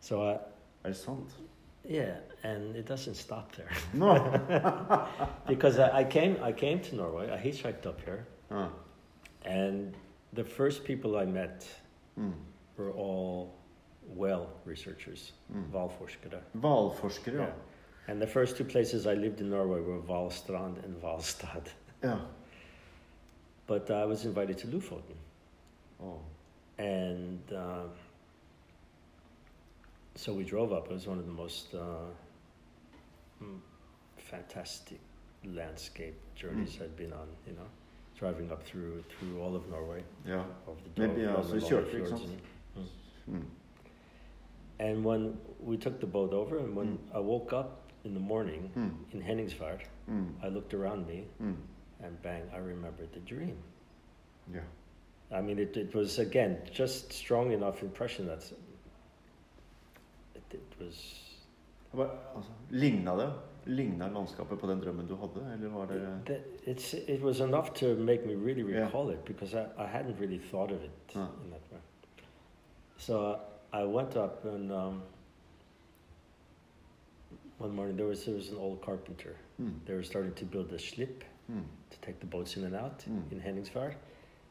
[0.00, 0.38] So I,
[0.84, 1.26] Er det
[1.84, 4.14] yeah, and it doesn't stop there Nå!
[5.48, 6.36] because I, I came.
[6.42, 7.30] I came to Norway.
[7.30, 8.68] I hitchhiked up here, Ja.
[9.44, 9.94] and
[10.34, 11.66] the first people I met
[12.18, 12.32] Mm.
[12.76, 13.54] were all
[14.16, 15.70] well researchers, Mm.
[15.72, 16.40] Valforskere.
[16.54, 17.42] Hvalforskere, ja.
[17.42, 17.52] Yeah.
[18.08, 21.68] And the first two places I lived in Norway were Valstrand and Valstad.
[22.02, 22.18] ja.
[23.66, 25.16] But I was invited to Lofoten.
[26.00, 26.18] Å.
[26.78, 27.86] And uh,
[30.14, 30.86] so we drove up.
[30.86, 32.10] It was one of the most uh,
[33.42, 33.58] mm,
[34.16, 34.98] fantastic
[35.44, 37.68] landscape journeys I'd been on, you know,
[38.22, 40.02] driving up through through all of Norway.
[40.26, 40.44] Ja.
[40.68, 42.40] Over the Maybe, Dov- yeah, Dovre so Valley fjords and-
[43.28, 43.44] Mm.
[44.80, 47.68] And when we took the boat over, and when I woke up
[48.04, 48.90] in the morning Mm.
[49.14, 50.26] in Henningsvær, Mm.
[50.42, 51.54] I looked around me Mm.
[52.04, 53.56] and bang, I remembered the dream.
[54.52, 54.60] Ja.
[55.38, 58.52] I mean, it, it was again just strong enough impression that
[60.34, 61.18] it, it was.
[62.70, 63.32] Ligna det?
[63.66, 67.72] Ligna landskapet på den drømmen du hadde, eller var det That it's it was enough
[67.74, 68.84] to make me really Yeah.
[68.86, 71.28] recall it because I, I hadn't really thought of it Ah.
[71.44, 71.78] in that way.
[72.96, 73.36] So
[73.72, 75.02] I went up and um,
[77.58, 79.36] one morning there was there was an old carpenter.
[79.60, 79.72] mm.
[79.86, 81.64] They were starting to build a slip Mm.
[81.90, 83.32] to take the boats in and out Mm.
[83.32, 83.94] in Henningsvær,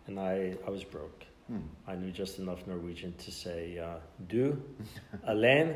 [0.08, 1.26] and I I was broke.
[1.50, 1.62] Mm.
[1.88, 4.58] I knew just enough Norwegian to say, uh, du,
[5.24, 5.76] alene,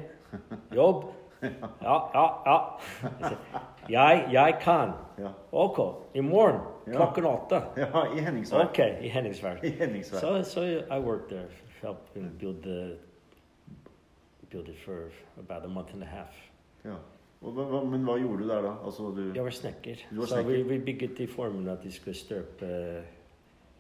[0.72, 1.14] jobb,
[1.82, 2.60] ja, ja, ja.
[3.90, 4.90] Jeg Jeg, kan.
[5.20, 5.30] Ja.
[5.52, 5.80] Ok,
[6.16, 6.60] i morgen
[6.94, 7.62] klokken åtte.
[7.78, 8.64] ja, i Henningsvær.
[8.70, 9.56] Ok, i Henningsvær.
[9.64, 10.20] I Henningsvær.
[10.20, 11.48] So, so I worked there,
[11.82, 12.98] helping build the,
[14.52, 16.34] build it for about a month and a half.
[16.86, 16.96] Ja.
[17.86, 18.72] Men hva gjorde du der, da?
[18.86, 19.96] Altså, du Jeg var snekker.
[20.12, 22.66] Du var Så vi, vi bygget i formen at de skulle støpe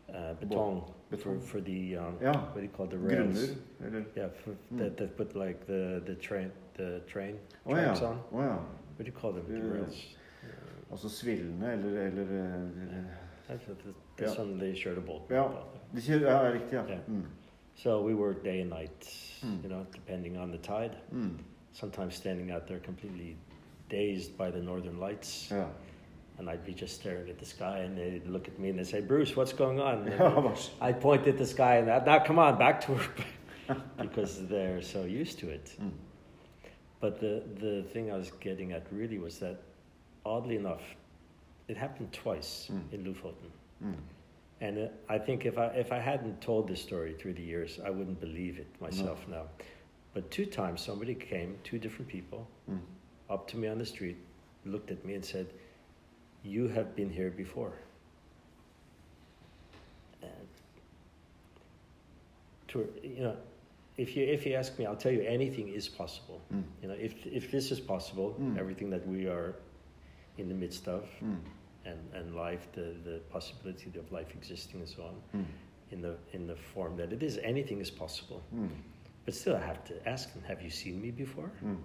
[0.09, 0.83] uh, betong
[1.23, 2.31] for, for the, um, Ja.
[2.31, 3.39] what do you call the rails?
[3.79, 3.97] Grunner?
[3.97, 4.77] Eller Yeah, for, Mm.
[4.77, 7.73] that, that put like the, the train, the train ja.
[7.73, 8.19] tracks on.
[8.31, 8.55] Å ja.
[8.95, 9.45] What do you call them?
[9.47, 10.15] The rails.
[10.91, 13.03] Altså svillene, eller, eller eh,
[13.47, 13.65] That's,
[14.17, 14.57] that's, Yeah.
[14.59, 15.21] they boat.
[15.29, 15.47] Ja.
[15.93, 16.97] De kjører, ja, riktig, ja.
[17.07, 17.25] Mm.
[17.75, 19.05] So we worked day and night,
[19.43, 19.63] Mm.
[19.63, 20.95] you know, depending on the tide.
[21.11, 21.37] Mm.
[21.73, 23.35] Sometimes standing out there completely
[23.89, 25.51] dazed by the northern lights.
[25.51, 25.65] Ja.
[26.37, 28.87] And I'd be just staring at the sky and they'd look at me and they'd
[28.87, 30.09] say, Bruce, what's going on?
[30.81, 33.21] I'd point at the sky and I'd, now come on, back to work.
[33.97, 35.75] because they're so used to it.
[36.99, 39.57] But the, the thing I was getting at really was that,
[40.25, 40.81] oddly enough,
[41.67, 42.93] it happened twice Mm.
[42.93, 43.51] in Lofoten.
[43.83, 43.95] Mm.
[44.61, 47.79] And uh, I think if I, if I hadn't told this story through the years,
[47.85, 49.43] I wouldn't believe it myself now.
[50.13, 52.79] But two times somebody came, two different people, Mm.
[53.29, 54.17] up to me on the street,
[54.65, 55.47] looked at me and said,
[56.43, 57.73] You have been here before.
[60.21, 60.47] And
[62.69, 63.35] to, you know,
[63.97, 66.41] if you, if you ask me, I'll tell you anything is possible.
[66.53, 66.63] Mm.
[66.81, 68.57] You know, if, if this is possible, Mm.
[68.59, 69.55] everything that we are
[70.37, 71.37] in the midst of, Mm.
[71.85, 75.45] and, and life, the, the possibility of life existing and so on, Mm.
[75.91, 78.41] in the, in the form that it is, anything is possible.
[78.53, 78.69] Mm.
[79.23, 81.49] But still, I have to ask them, Have you seen me before?
[81.63, 81.77] Mm.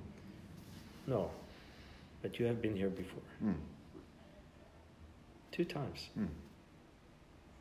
[1.06, 1.30] No.
[2.22, 3.22] But you have been here before.
[5.52, 6.08] Two times.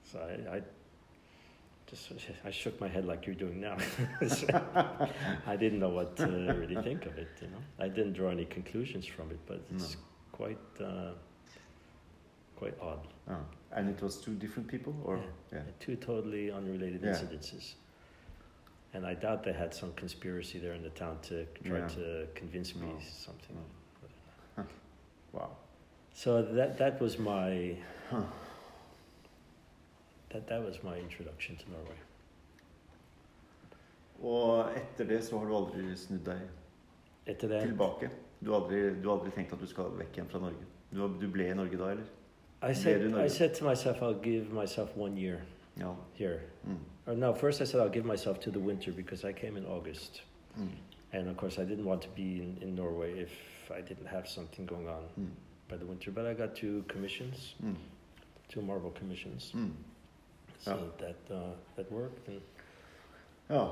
[0.03, 0.61] So I, I
[1.89, 2.11] just
[2.45, 3.77] I shook my head like you're doing now.
[5.47, 6.25] I didn't know what to
[6.59, 7.27] really think of it.
[7.41, 9.97] You know, I didn't draw any conclusions from it, but it's
[10.31, 11.11] quite uh,
[12.55, 13.07] quite odd.
[13.27, 13.35] Ja.
[13.71, 15.19] And it was two different people, or
[15.51, 15.61] yeah.
[15.79, 17.11] Two totally unrelated Yeah.
[17.13, 17.75] incidences.
[18.93, 21.87] And I doubt they had some conspiracy there in the town to try Yeah.
[21.87, 22.99] to convince me No.
[22.99, 23.57] something.
[25.31, 25.51] Wow.
[26.13, 27.75] So that that was my
[28.09, 28.23] Huh.
[30.31, 31.99] That that was my introduction to Norway.
[34.21, 36.41] Og etter det så har du aldri snudd deg
[37.29, 38.09] Etter det tilbake?
[38.43, 40.65] Du har aldri, du har aldri tenkt at du skal vekk igjen fra Norge?
[40.91, 42.07] Du, du ble i Norge da, eller?
[42.61, 45.41] I said, I said to myself, I'll give myself one year
[45.79, 45.93] Ja.
[46.13, 46.41] here.
[46.67, 46.79] Mm.
[47.07, 49.65] Or no, first I said I'll give myself to the winter because I came in
[49.65, 50.21] August.
[50.59, 50.71] Mm.
[51.13, 53.31] And of course, I didn't want to be in, in Norway if
[53.71, 55.29] I didn't have something going on Mm.
[55.69, 56.11] by the winter.
[56.11, 57.75] But I got two commissions Mm.
[58.49, 59.53] two marble commissions.
[60.59, 60.83] So Yeah.
[60.99, 62.41] that uh, that worked, and
[63.49, 63.67] Ja.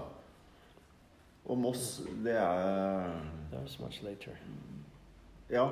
[1.45, 3.03] Og Moss, det er
[3.51, 4.31] that was much later.
[5.49, 5.69] Ja.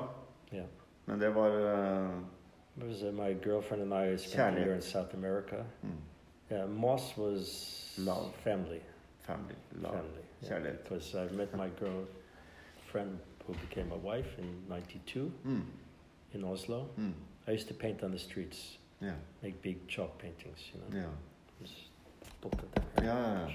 [0.52, 0.66] Yeah.
[1.06, 2.10] Men det var eh,
[2.76, 5.64] It was uh, my girlfriend and I spent a year in South America.
[5.82, 5.88] mm,
[6.50, 8.32] Yeah, Moss was Love.
[8.44, 8.80] family.
[9.20, 9.54] family.
[9.72, 9.94] Love.
[9.96, 10.22] Family.
[10.44, 10.78] Kjærlighet.
[10.84, 15.62] Because I met my girlfriend who became my wife in '92 Mm.
[16.32, 16.86] in Oslo.
[16.96, 17.12] Mm.
[17.48, 19.12] I used to paint on the streets, Ja.
[19.42, 20.72] make big chalk paintings.
[20.74, 21.08] You know, Ja.
[21.60, 21.90] Just
[22.40, 23.06] put it there.
[23.06, 23.48] Ja,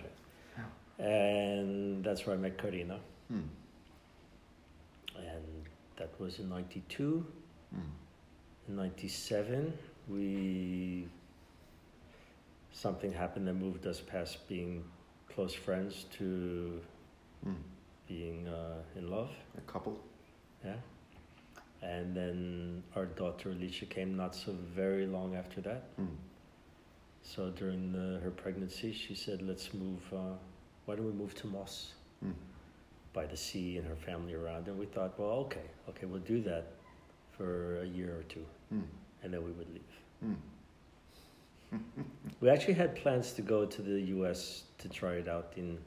[0.58, 1.04] ja.
[1.06, 3.00] And that's where I met Karina,
[3.30, 3.50] Mm.
[5.16, 7.26] and that was in '92.
[7.74, 7.80] Mm.
[8.68, 9.74] In '97,
[10.08, 11.08] we
[12.72, 14.84] something happened that moved us past being
[15.30, 16.82] close friends to
[17.46, 17.56] Mm.
[18.08, 19.30] being uh, in love.
[19.58, 19.94] A couple.
[20.64, 20.76] Yeah.
[21.82, 25.98] And then our daughter Alicia came not so very long after that.
[26.00, 26.08] Mm.
[27.24, 30.02] So during the, her pregnancy, she said, "Let's move.
[30.14, 30.36] Uh,
[30.86, 32.34] why don't we move to Moss Mm.
[33.14, 36.42] by the sea and her family around?" And we thought, "Well, okay, okay, we'll do
[36.44, 36.66] that
[37.38, 38.84] for a year or two, Mm.
[39.24, 40.38] and then we would leave." Mm.
[42.42, 44.64] We actually had plans to go to the U.S.
[44.80, 45.78] to try it out in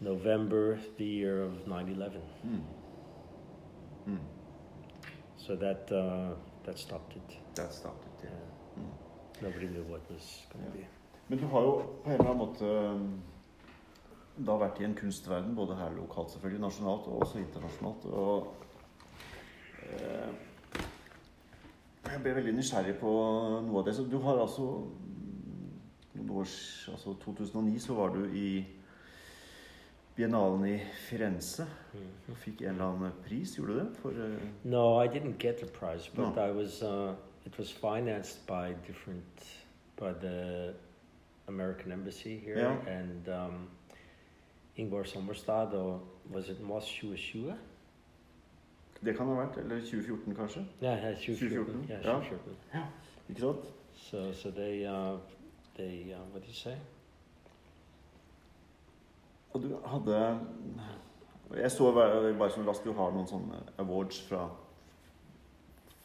[0.00, 2.22] November, the year of 9/11.
[2.46, 4.18] Mm.
[5.36, 5.42] Mm.
[5.46, 7.36] So that uh, that stopped it.
[7.54, 8.30] That started, Yeah.
[8.30, 8.82] yeah.
[8.82, 9.42] Mm.
[9.42, 10.84] Nobody knew what was going to Yeah.
[10.84, 10.86] be.
[11.28, 13.22] Men du har jo på en eller annen måte um,
[14.46, 18.04] da vært i en kunstverden, både her lokalt selvfølgelig, nasjonalt og også internasjonalt.
[18.04, 18.54] Og
[19.82, 20.28] eh,
[22.12, 23.10] jeg ble veldig nysgjerrig på
[23.66, 23.94] noe av det.
[23.96, 24.66] Så du har altså
[26.14, 28.64] noen års, altså 2009 så var du i
[30.16, 31.66] Biennalen i Firenze
[32.26, 33.56] Du fikk en eller annen pris.
[33.56, 33.96] Gjorde du det?
[34.00, 36.42] For, jeg No, I didn't get the prize, but No.
[36.42, 36.82] I was.
[36.82, 37.14] Uh,
[37.46, 39.44] it was financed by different,
[39.96, 40.74] by the
[41.48, 43.00] American embassy here, Yeah.
[43.00, 43.68] and um,
[44.78, 46.00] Ingvar Sommerstad, or
[46.32, 47.54] was it Moss 2020?
[49.04, 49.56] det kan ha vært.
[49.58, 50.66] Eller 2014, kanskje.
[50.82, 51.48] Yeah, yeah, 2014.
[51.48, 52.24] 2014, Yeah, yeah.
[52.24, 52.56] 2014.
[53.28, 53.64] Ikke sant?
[53.94, 55.18] So, so they, uh,
[55.76, 56.76] they, uh, what do you say?
[59.56, 60.16] Og du hadde
[61.56, 64.42] Jeg så bare bare som raskt du har noen sånne awards fra,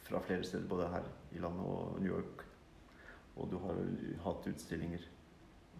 [0.06, 2.44] fra flere steder, både her i landet og New York.
[3.36, 3.82] Og du har
[4.24, 5.04] hatt utstillinger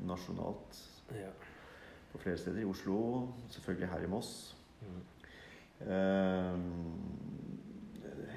[0.05, 0.83] nasjonalt
[1.17, 1.31] ja.
[2.13, 2.61] på flere steder.
[2.61, 2.99] I Oslo,
[3.55, 4.35] selvfølgelig her i Moss.
[4.83, 5.03] Mm.
[5.81, 6.61] Uh,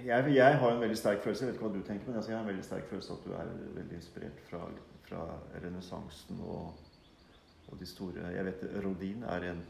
[0.06, 2.32] Jeg, jeg har en veldig sterk følelse, jeg vet ikke hva du tenker, men altså
[2.32, 4.60] jeg har en veldig sterk følelse at du er veldig inspirert fra,
[5.08, 5.24] fra
[5.64, 6.85] renessansen og,
[7.72, 9.64] og de store Jeg vet Rodin er en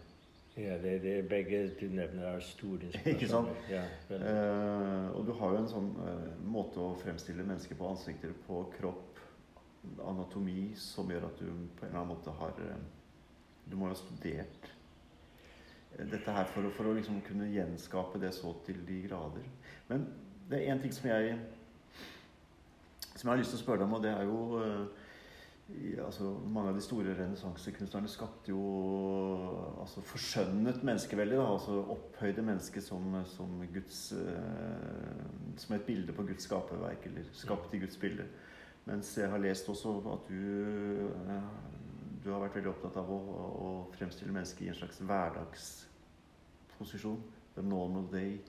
[0.58, 3.50] Ja, det er begge du nevner er store Ikke sant?
[3.70, 3.84] Ja.
[4.10, 8.62] Eh, og du har jo en sånn eh, måte å fremstille mennesker på, ansikter på,
[8.78, 9.20] kropp,
[10.08, 12.88] anatomi, som gjør at du på en eller annen måte har eh,
[13.66, 14.72] Du må jo ha studert
[15.98, 19.46] eh, dette her for for å liksom kunne gjenskape det så til de grader.
[19.90, 20.08] Men
[20.50, 21.36] det er én ting som jeg
[23.16, 25.04] som jeg har lyst til å spørre deg om, og det er jo eh,
[26.06, 28.60] altså, Mange av de store renessansekunstnerne skapte jo
[29.82, 31.38] altså, forskjønnet menneskeveldet.
[31.40, 35.26] da, altså Opphøyde mennesket som, som, Guds, eh,
[35.58, 38.24] som et bilde på Guds skaperverk, eller skapt i Guds bilde.
[38.86, 40.36] Mens jeg har lest også at du,
[41.34, 41.42] eh,
[42.24, 43.20] du har vært veldig opptatt av å,
[43.66, 47.22] å fremstille mennesket i en slags hverdagsposisjon.
[47.56, 48.40] The normal day.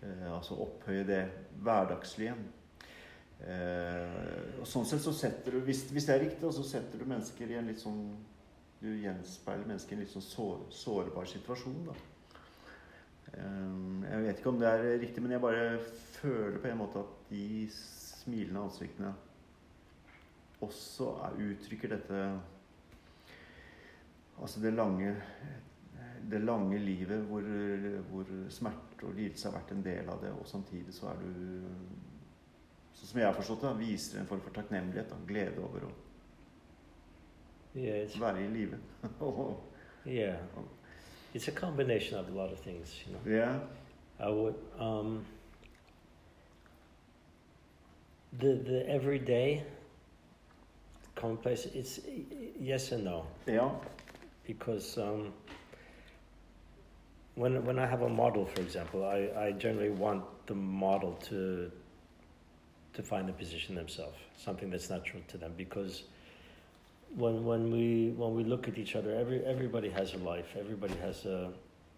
[0.00, 1.30] Eh, altså opphøye det
[1.64, 2.34] hverdagslige.
[3.44, 7.08] Eh, og sånn sett så setter du, hvis, hvis det er riktig, så setter du
[7.10, 8.06] mennesker i en litt sånn
[8.80, 11.94] Du gjenspeiler mennesker i en litt sånn sår, sårbar situasjon, da.
[13.34, 13.76] Eh,
[14.08, 15.66] jeg vet ikke om det er riktig, men jeg bare
[16.16, 19.12] føler på en måte at de smilende ansiktene
[20.64, 22.26] også er, uttrykker dette
[24.34, 25.12] Altså det lange
[26.24, 27.44] det lange livet hvor,
[28.08, 32.13] hvor smerte og lidelse har vært en del av det, og samtidig så er du
[32.94, 35.92] sånn som jeg har forstått det, viser en form for takknemlighet og glede over å
[37.74, 38.78] yeah, it's, være i live.
[40.06, 40.36] yeah.
[41.34, 43.38] It's a combination of a lot of things, you know.
[43.38, 43.60] ja.
[44.20, 45.24] I would um,
[48.38, 49.64] the the everyday
[51.16, 51.66] commonplace.
[51.74, 52.00] It's
[52.60, 53.70] yes and no ja.
[54.46, 55.32] because um,
[57.34, 61.70] when when I have a model, for example, I, I generally want the model to
[62.94, 66.04] to find a position themselves, something that's natural to them, because
[67.16, 70.94] when when we when we look at each other, every everybody has a life, everybody
[70.96, 71.52] has a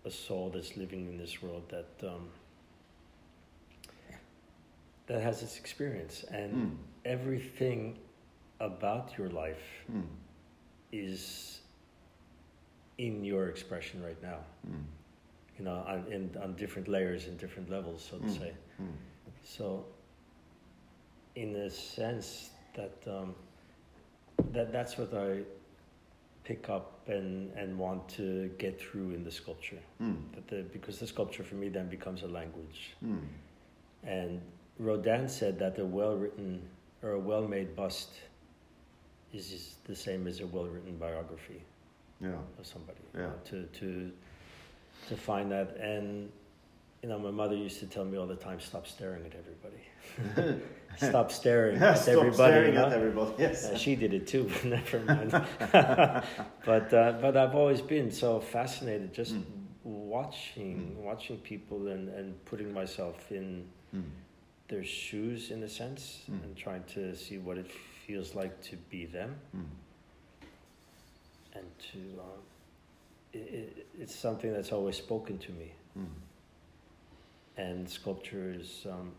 [0.05, 2.29] a soul that's living in this world that um,
[5.07, 6.77] that has its experience, and Mm.
[7.05, 7.99] everything
[8.61, 10.07] about your life Mm.
[10.93, 11.61] is
[12.99, 14.41] in your expression right now.
[14.67, 14.85] Mm.
[15.59, 18.39] You know, on, in, on different layers and different levels, so to Mm.
[18.39, 18.53] say.
[18.81, 18.93] Mm.
[19.45, 19.85] So,
[21.37, 23.35] in a sense, that um,
[24.53, 25.43] that that's what I
[26.45, 29.79] pick up and, and want to get through in the sculpture.
[30.01, 30.17] Mm.
[30.35, 32.95] That the, because the sculpture for me then becomes a language.
[33.05, 33.21] Mm.
[34.05, 34.41] And
[34.79, 36.63] Rodin said that a well-written
[37.03, 38.11] or a well-made bust
[39.33, 41.63] is is the same as a well-written biography
[42.21, 42.39] Yeah.
[42.59, 43.05] of somebody.
[43.15, 43.31] Yeah.
[43.51, 44.11] To to
[45.09, 46.31] to find that, and
[47.03, 50.61] you know, my mother used to tell me all the time, "Stop staring at everybody.
[50.97, 52.87] Stop staring at Stop everybody." staring you know?
[52.87, 53.33] at everybody.
[53.39, 53.65] Yes.
[53.67, 55.31] Uh, she did it too, but never mind.
[56.65, 59.45] but uh, but I've always been so fascinated just Mm.
[59.85, 64.03] watching watching people and, and putting myself in Mm.
[64.69, 66.43] their shoes in a sense Mm.
[66.45, 67.71] and trying to see what it
[68.07, 69.65] feels like to be them Mm.
[71.55, 72.43] and to um,
[73.33, 76.07] it, it, it's something that's always spoken to me Mm.
[77.57, 79.13] And sculpture is um,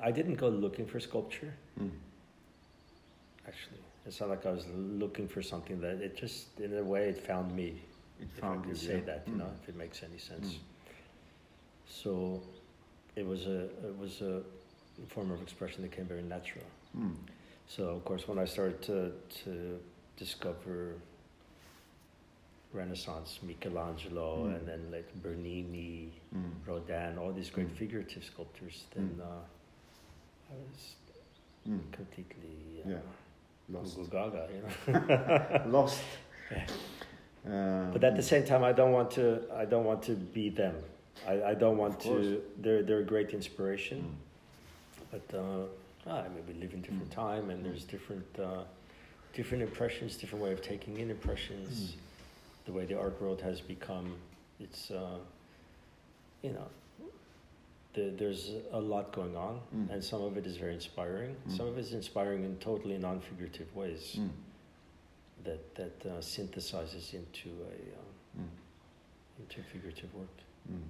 [0.00, 1.90] I didn't go looking for sculpture Mm.
[3.46, 7.08] actually it's not like I was looking for something that it just in a way
[7.08, 7.82] it found me
[8.20, 9.04] It if I found could you, say yeah.
[9.10, 9.38] that you Mm.
[9.38, 10.58] know if it makes any sense Mm.
[11.86, 12.42] so
[13.16, 14.42] it was a it was a
[15.08, 16.64] form of expression that came very natural
[16.96, 17.14] Mm.
[17.68, 19.12] So of course, when I started to
[19.44, 19.78] to
[20.16, 20.96] discover
[22.72, 24.56] Renaissance, Michelangelo, Mm.
[24.56, 26.52] and then like Bernini, Mm.
[26.66, 27.76] Rodin, all these great Mm.
[27.76, 29.22] figurative sculptors, then Mm.
[29.22, 30.94] uh, I was
[31.68, 31.92] Mm.
[31.92, 32.98] completely uh, Yeah.
[33.68, 34.10] Lost.
[34.10, 35.66] Gaga, you know.
[35.78, 36.02] Lost.
[36.50, 36.66] Yeah.
[37.46, 39.42] Um, but at the same time, I don't want to.
[39.54, 40.74] I don't want to be them.
[41.26, 42.42] I, I don't want to.
[42.58, 43.98] They're they're a great inspiration.
[43.98, 45.10] Mm.
[45.12, 45.66] But uh,
[46.06, 48.64] ah, I mean, we live in different time, and there's different uh,
[49.32, 51.96] different impressions, different way of taking in impressions.
[52.70, 54.14] The way the art world has become,
[54.60, 55.18] it's uh,
[56.40, 56.68] you know,
[57.94, 59.90] the, there's a lot going on, Mm.
[59.90, 61.34] and some of it is very inspiring.
[61.48, 61.56] Mm.
[61.56, 64.30] Some of it is inspiring in totally non-figurative ways Mm.
[65.44, 68.48] that that uh, synthesizes into a um,
[69.40, 70.36] into figurative work.
[70.68, 70.84] Mm.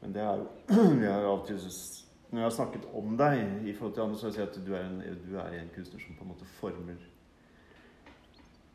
[0.00, 0.46] Men det er
[1.04, 4.26] Jeg har alltid synes- Når jeg har snakket om deg i forhold til andre, så
[4.26, 6.44] vil jeg si at du er en, du er en kunstner som på en måte
[6.44, 6.94] former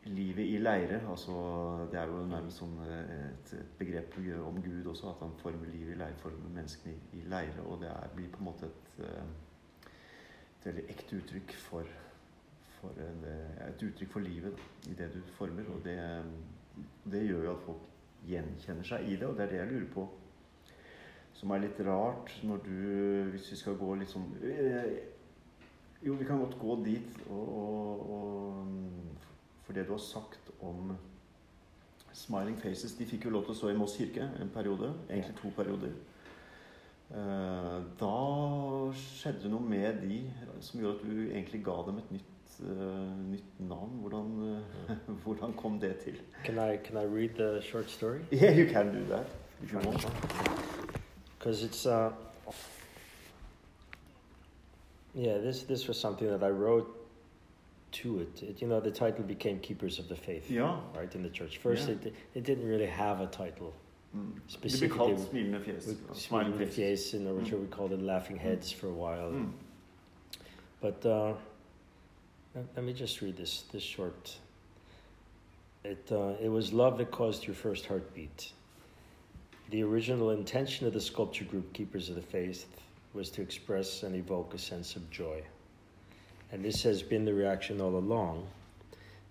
[0.04, 1.00] livet i leire.
[1.10, 1.32] Altså,
[1.92, 5.70] det er jo nærmest sånn eh, et, et begrep om Gud også, at han former
[5.72, 7.64] livet i leire, former menneskene i, i leire.
[7.64, 9.86] Og det er, blir på en måte et, eh,
[10.50, 11.94] et veldig ekte uttrykk for,
[12.80, 15.72] for en, eh, et uttrykk for livet da, i det du former.
[15.72, 15.98] Og det,
[17.08, 17.88] det gjør jo at folk
[18.28, 20.06] gjenkjenner seg i det, og det er det jeg lurer på.
[21.34, 22.76] Som er litt rart når du
[23.32, 29.13] Hvis vi skal gå litt sånn Jo, vi kan godt gå dit og, og, og
[29.64, 30.96] For det du har sagt om
[32.14, 34.92] Smiling Faces De fikk jo lov til å stå i Moss kirke en periode.
[35.10, 35.94] Egentlig to perioder.
[37.10, 38.12] Eh, Da
[38.98, 40.20] skjedde det noe med de
[40.60, 43.98] som gjorde at du egentlig ga dem et nytt, eh, nytt navn.
[44.04, 44.62] Hvordan,
[45.24, 46.20] hvordan kom det til?
[46.44, 48.20] Can I can I read the short story?
[48.32, 49.26] Yeah, you can do that
[49.62, 50.06] if you want.
[51.38, 52.10] because it's uh
[55.14, 56.86] yeah this this was something that i wrote
[58.02, 58.42] to it.
[58.42, 60.76] it you know the title became keepers of the faith Ja.
[60.96, 61.94] right in the church first Yeah.
[61.96, 63.72] it it didn't really have a title
[64.16, 64.32] Mm.
[64.46, 65.86] Specifically kalt smilende fjes.
[65.86, 66.74] we og smiling Smiling the face.
[66.76, 69.48] face in original we called it laughing heads for a while Mm.
[70.80, 71.34] but uh
[72.54, 74.38] let, let me just read this this short
[75.84, 78.52] it uh, it was love that caused your first heartbeat
[79.70, 82.66] the original intention of the sculpture group keepers of the faith
[83.14, 85.42] was to express and evoke a sense of joy
[86.54, 88.46] and this has been the reaction all along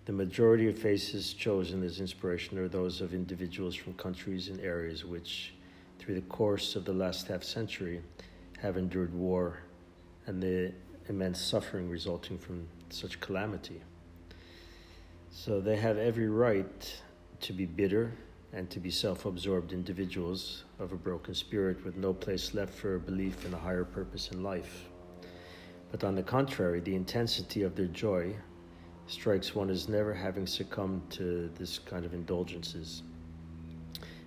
[0.04, 5.06] the majority of faces chosen as inspiration are those of individuals from countries and areas
[5.06, 5.54] which
[6.00, 8.02] through the course of the last half century
[8.60, 9.60] have endured war
[10.28, 10.74] and the
[11.08, 13.82] immense suffering resulting from such calamity.
[15.32, 17.02] So they have every right
[17.40, 18.12] to be bitter
[18.52, 22.96] and to be self absorbed individuals of a broken spirit with no place left for
[22.96, 24.90] a belief in a higher purpose in life.
[25.94, 28.36] But on the contrary, the intensity of their joy
[29.06, 33.04] strikes one as never having succumbed to this kind of indulgences.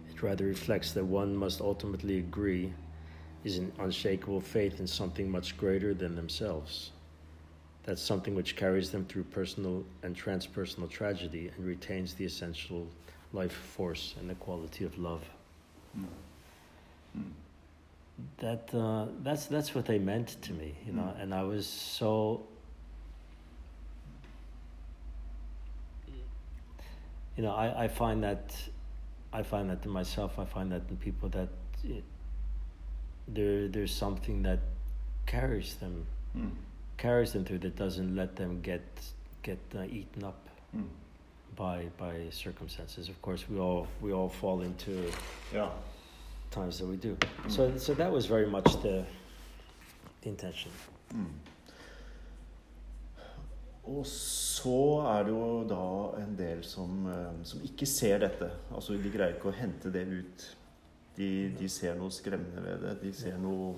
[0.09, 2.73] It rather reflects that one must ultimately agree
[3.43, 6.93] is an unshakable faith in something much greater than themselves.
[7.83, 12.87] That's something which carries them through personal and transpersonal tragedy and retains the essential
[13.33, 15.25] life force and the quality of love.
[15.99, 16.07] Mm.
[17.19, 17.46] Mm.
[18.39, 21.03] That uh, that's that's what they meant to me, you know.
[21.17, 21.23] Mm.
[21.23, 22.47] And I was so,
[27.37, 28.55] you know, I, I find that,
[29.33, 30.39] I find that in myself.
[30.39, 31.49] I find that in people that
[31.85, 32.05] it,
[33.29, 34.61] there there's something that
[35.27, 36.07] carries them,
[36.37, 36.51] Mm.
[36.99, 38.83] carries them through that doesn't let them get
[39.43, 40.85] get uh, eaten up Mm.
[41.57, 43.09] by by circumstances.
[43.09, 45.11] Of course, we all we all fall into
[45.53, 45.69] Ja.
[46.51, 47.17] Times that we do.
[47.17, 47.51] Mm.
[47.51, 49.05] So so that was very much the,
[50.23, 50.73] the intention.
[51.15, 51.33] Mm.
[53.87, 58.51] Og så er det jo da en del som, eh, som ikke ser dette.
[58.75, 60.47] Altså De greier ikke å hente det ut.
[61.17, 61.29] De,
[61.59, 62.97] de ser noe skremmende ved det.
[63.03, 63.77] De ser noe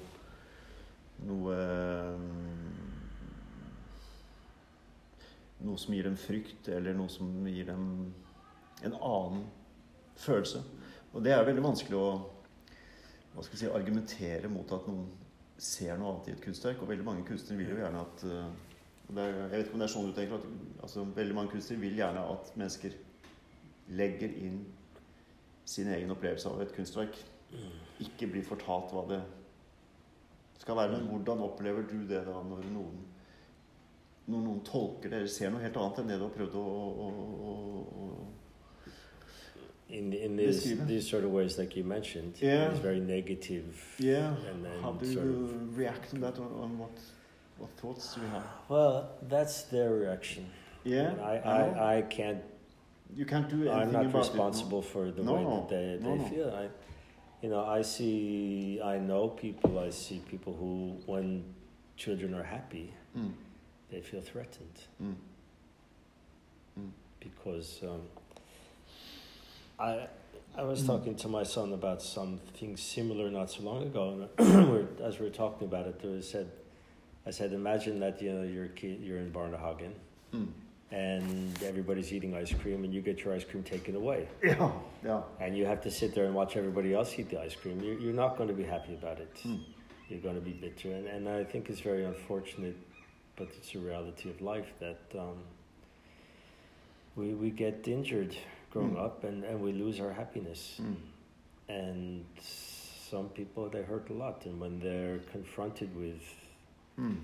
[1.26, 2.18] Noe eh,
[5.66, 8.12] Noe som gir dem frykt, eller noe som gir dem
[8.86, 9.40] en annen
[10.14, 10.62] følelse.
[11.10, 12.10] Og det er veldig vanskelig å
[13.38, 15.04] hva skal jeg si, argumentere mot at noen
[15.62, 16.80] ser noe annet i et kunstverk.
[16.82, 18.48] Og veldig mange kunstnere vil jo gjerne at eh,
[19.14, 20.48] er, Jeg vet ikke om det er sånn du tenker at
[20.82, 22.96] altså, Veldig mange kunstnere vil gjerne at mennesker
[23.98, 24.58] legger inn
[25.68, 27.14] sin egen opplevelse av et kunstverk.
[28.02, 29.20] Ikke blir fortalt hva det
[30.58, 30.98] skal være.
[30.98, 33.06] Men hvordan opplever du det da når noen
[34.28, 36.64] når noen tolker det eller ser noe helt annet enn det du har prøvd å,
[37.00, 37.06] å,
[37.48, 37.52] å,
[38.02, 38.08] å
[39.90, 42.70] In in these these sort of ways, like you mentioned, Yeah.
[42.70, 43.66] it's very negative.
[43.98, 44.34] Yeah.
[44.50, 46.38] And then How do sort you of- react on that?
[46.38, 46.90] On, on what,
[47.56, 48.44] what thoughts do you have?
[48.68, 50.44] Well, that's their reaction.
[50.84, 51.96] Yeah, And I, I.
[51.98, 52.42] I, can't.
[53.16, 54.18] You can't do anything I'm not about it, no?
[54.20, 56.50] responsible for the No, way that they, No, they feel.
[56.54, 56.68] I,
[57.42, 58.80] you know, I see.
[58.84, 59.78] I know people.
[59.78, 61.44] I see people who, when
[61.96, 63.32] children are happy, Mm.
[63.90, 65.14] they feel threatened Mm.
[66.78, 66.90] Mm.
[67.20, 68.02] because um,
[69.78, 70.08] I
[70.56, 70.86] I was Mm.
[70.86, 75.26] talking to my son about something similar not so long ago, and we're, as we
[75.26, 76.50] were talking about it, I said,
[77.26, 79.92] I said, imagine that you know you're a kid, you're in Barnehagen,
[80.34, 80.48] Mm.
[80.90, 84.72] and everybody's eating ice cream, and you get your ice cream taken away, Ja,
[85.04, 85.22] ja.
[85.40, 87.80] and you have to sit there and watch everybody else eat the ice cream.
[87.80, 89.32] You're, you're not going to be happy about it.
[89.44, 89.60] Mm.
[90.08, 92.76] You're going to be bitter, and, and I think it's very unfortunate,
[93.36, 95.38] but it's a reality of life that um,
[97.16, 98.34] we we get injured
[98.70, 99.04] growing Mm.
[99.06, 100.80] up, and, and we lose our happiness.
[100.80, 100.96] Mm.
[101.68, 102.24] And
[103.10, 106.22] some people they hurt a lot, and when they're confronted with
[106.98, 107.16] Mm.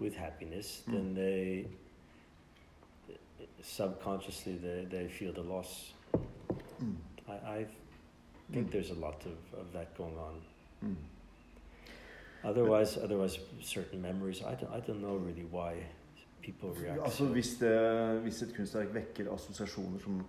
[0.00, 0.92] with happiness, Mm.
[0.92, 1.66] then they
[3.62, 5.92] subconsciously they, they feel the loss.
[6.82, 6.96] Mm.
[7.28, 7.66] I, I
[8.52, 8.72] think Mm.
[8.72, 10.42] there's a lot of, of that going on.
[12.44, 14.42] Otherwise, otherwise, certain memories.
[14.42, 15.74] I don't, I don't know really why
[16.42, 17.00] people react.
[17.04, 20.24] Altså hvis, det, hvis et kunstverk vekker assosiasjoner som,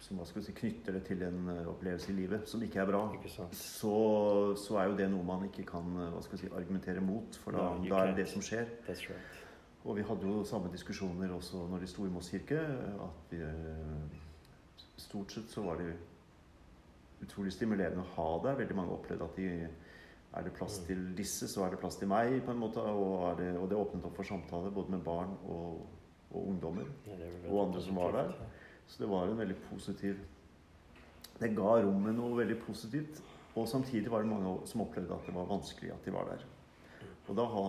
[0.00, 3.30] som si, knytter det til en eh, opplevelse i livet som ikke er bra, Ikke
[3.52, 7.36] så, så er jo det noe man ikke kan eh, si, argumentere mot.
[7.42, 8.66] For da, No, da er det det som skjer.
[8.86, 9.34] That's right.
[9.84, 12.58] Og vi hadde jo samme diskusjoner også når de sto i Moss kirke.
[13.04, 15.92] At vi, eh, stort sett så var det
[17.22, 18.58] utrolig stimulerende å ha der.
[18.62, 19.46] Veldig mange opplevde at de
[20.38, 20.86] er det plass Mm.
[20.86, 22.78] til disse, så er det plass til meg, på en måte.
[22.82, 25.86] Og, det, og det åpnet opp for samtale både med barn og,
[26.30, 26.84] og ungdommer.
[27.06, 27.14] Ja,
[27.50, 28.34] Og andre som var der.
[28.88, 30.20] Så det var en veldig positiv
[31.38, 33.20] Det ga rommet noe veldig positivt.
[33.54, 36.42] Og samtidig var det mange som opplevde at det var vanskelig at de var der.
[37.28, 37.62] Og da, ha,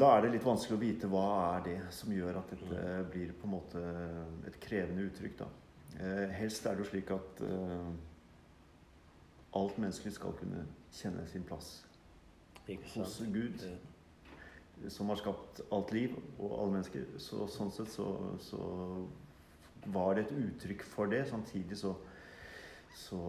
[0.00, 3.34] da er det litt vanskelig å vite hva er det som gjør at dette blir
[3.36, 3.82] på en måte
[4.48, 5.42] et krevende uttrykk.
[5.42, 5.50] da.
[5.96, 7.90] Eh, helst er det jo slik at eh,
[9.60, 11.78] alt menneskelig skal kunne kjenne sin plass
[12.94, 13.20] hos?
[13.32, 13.62] Gud
[14.92, 17.06] som har skapt alt liv og alle mennesker.
[17.22, 18.08] Så, sånn sett så,
[18.44, 18.60] så
[19.92, 21.24] var det et uttrykk for det.
[21.30, 21.94] Samtidig så,
[22.96, 23.20] så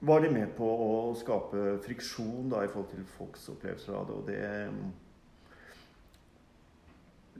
[0.00, 4.18] var de med på å skape friksjon da, i forhold til folks opplevelser av det.
[4.18, 4.42] Og det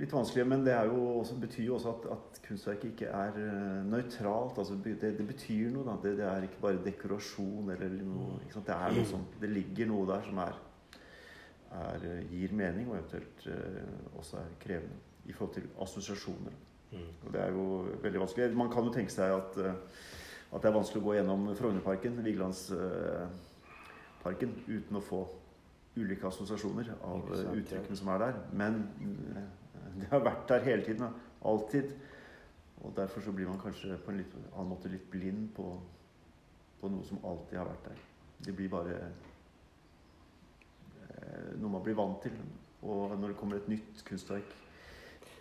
[0.00, 3.34] Litt vanskelig, men det er jo også, betyr jo også at, at kunstverket ikke er
[3.36, 4.56] eh, nøytralt.
[4.62, 5.98] Altså, det, det betyr noe.
[6.00, 8.38] Det, det er ikke bare dekorasjon eller noe.
[8.48, 10.56] Det er noe som, det ligger noe der som er
[11.70, 14.98] er, gir mening, og eventuelt eh, også er krevende
[15.28, 16.56] i forhold til assosiasjoner.
[16.90, 17.10] Mm.
[17.26, 17.64] Og det er jo
[18.02, 18.56] veldig vanskelig.
[18.56, 19.74] Man kan jo tenke seg at, eh,
[20.50, 25.20] at det er vanskelig å gå gjennom Frognerparken, Vigelandsparken, uten å få
[25.96, 28.00] ulike assosiasjoner av sant, uttrykkene ja.
[28.02, 28.34] som er der.
[28.62, 28.72] Men
[29.36, 29.50] eh,
[30.00, 31.04] det har vært der hele tiden.
[31.46, 31.86] Alltid.
[32.80, 35.66] Og derfor så blir man kanskje på en litt annen måte litt blind på,
[36.80, 37.98] på noe som alltid har vært der.
[38.40, 38.94] Det blir bare
[41.04, 42.34] eh, noe man blir vant til.
[42.80, 44.48] Og når det kommer et nytt kunstverk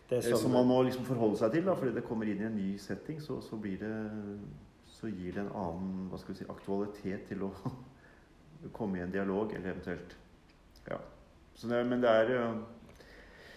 [0.09, 2.41] Det eh, som som, man må liksom forholde seg til, da, fordi det kommer inn
[2.41, 4.39] i en ny setting, så, så blir det
[4.89, 7.51] så gir det en annen hva skal vi si, aktualitet til å,
[8.77, 10.17] komme i en dialog, eller eventuelt
[10.89, 10.97] Ja.
[11.55, 12.55] Så det, men det er uh,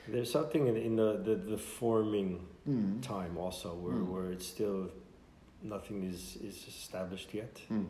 [0.09, 4.09] There's something in, in the, the, the forming mm, time also where, Mm.
[4.13, 4.91] where it's still
[5.63, 7.63] nothing is, is established yet.
[7.71, 7.87] mm,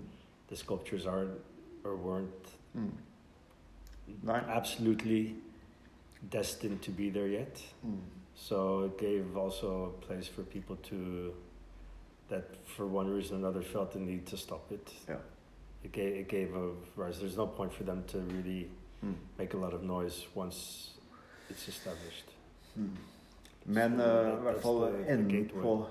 [0.48, 1.40] The sculptures aren't
[1.84, 2.90] or weren't mm.
[4.28, 5.34] Absolutely
[6.30, 7.62] destined to be there yet.
[7.86, 7.98] Mm.
[8.34, 11.32] So it gave also a place for people to
[12.28, 14.92] that for one reason or another felt the need to stop it.
[15.08, 15.16] Yeah.
[15.84, 17.18] It gave it gave a rise.
[17.20, 18.68] There's no point for them to really
[19.02, 19.14] Mm.
[19.36, 20.90] make a lot of noise once
[21.50, 22.28] it's established.
[22.78, 22.96] Mm.
[23.66, 24.92] Men so, uh, i hvert fall
[25.60, 25.86] på,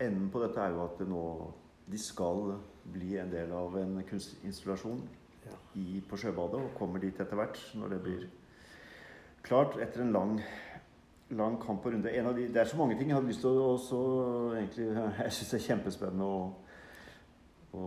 [0.00, 1.52] enden på dette er jo at det nå
[1.90, 2.54] de skal
[2.92, 5.02] bli en del av en kunstinstallasjon
[5.44, 5.56] Ja.
[5.74, 8.26] i, på Sjøbadet, og kommer dit etter hvert når det blir
[9.42, 10.40] klart etter en lang,
[11.38, 12.12] lang kamp og runde.
[12.12, 14.02] En av de, det er så mange ting jeg hadde lyst til å også
[14.58, 14.88] egentlig
[15.24, 16.44] Jeg syns det er kjempespennende å,
[17.78, 17.86] å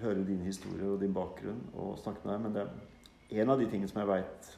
[0.00, 3.60] høre din historie og din bakgrunn og snakke med deg, men det er en av
[3.60, 4.56] de tingene som jeg veit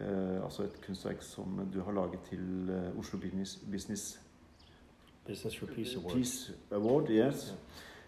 [0.00, 4.20] Eh, altså et kunstverk som du har laget til eh, Oslo Business, Business
[5.26, 6.14] Business for Peace Award.
[6.14, 7.10] Peace Award.
[7.10, 7.54] Yes.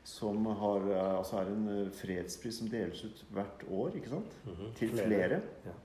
[0.05, 4.39] Som har, eh, altså er en eh, fredspris som deles ut hvert år, ikke sant?
[4.45, 4.73] Mhm.
[4.77, 5.41] Til flere.
[5.65, 5.77] Ja.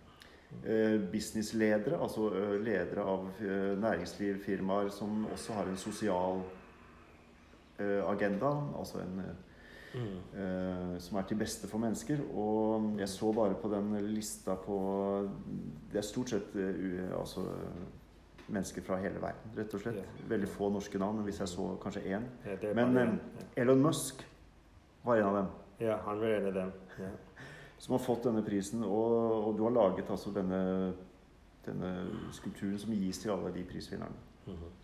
[0.66, 6.42] Eh, businessledere, altså eh, ledere av eh, næringsliv, firmaer som også har en sosial
[8.08, 8.50] agenda.
[8.80, 9.22] Altså en
[9.94, 11.00] Mm.
[11.00, 12.20] som er til beste for mennesker.
[12.38, 15.30] Og jeg så bare på den lista på
[15.92, 16.56] Det er stort sett
[17.20, 17.42] altså,
[18.48, 19.96] mennesker fra hele verden, rett og slett.
[19.96, 20.30] Yeah.
[20.30, 22.28] Veldig få norske navn, hvis jeg så kanskje én.
[22.46, 23.20] Er Men, en.
[23.58, 24.28] Elon Musk
[25.04, 25.48] var en av dem
[25.80, 26.72] Ja, han var en av dem.
[27.80, 28.84] Som har fått denne prisen.
[28.84, 30.60] Og, og du har laget altså denne,
[31.66, 31.94] denne
[32.36, 34.28] skulpturen som gis til alle de prisvinnerne.
[34.48, 34.76] Mhm.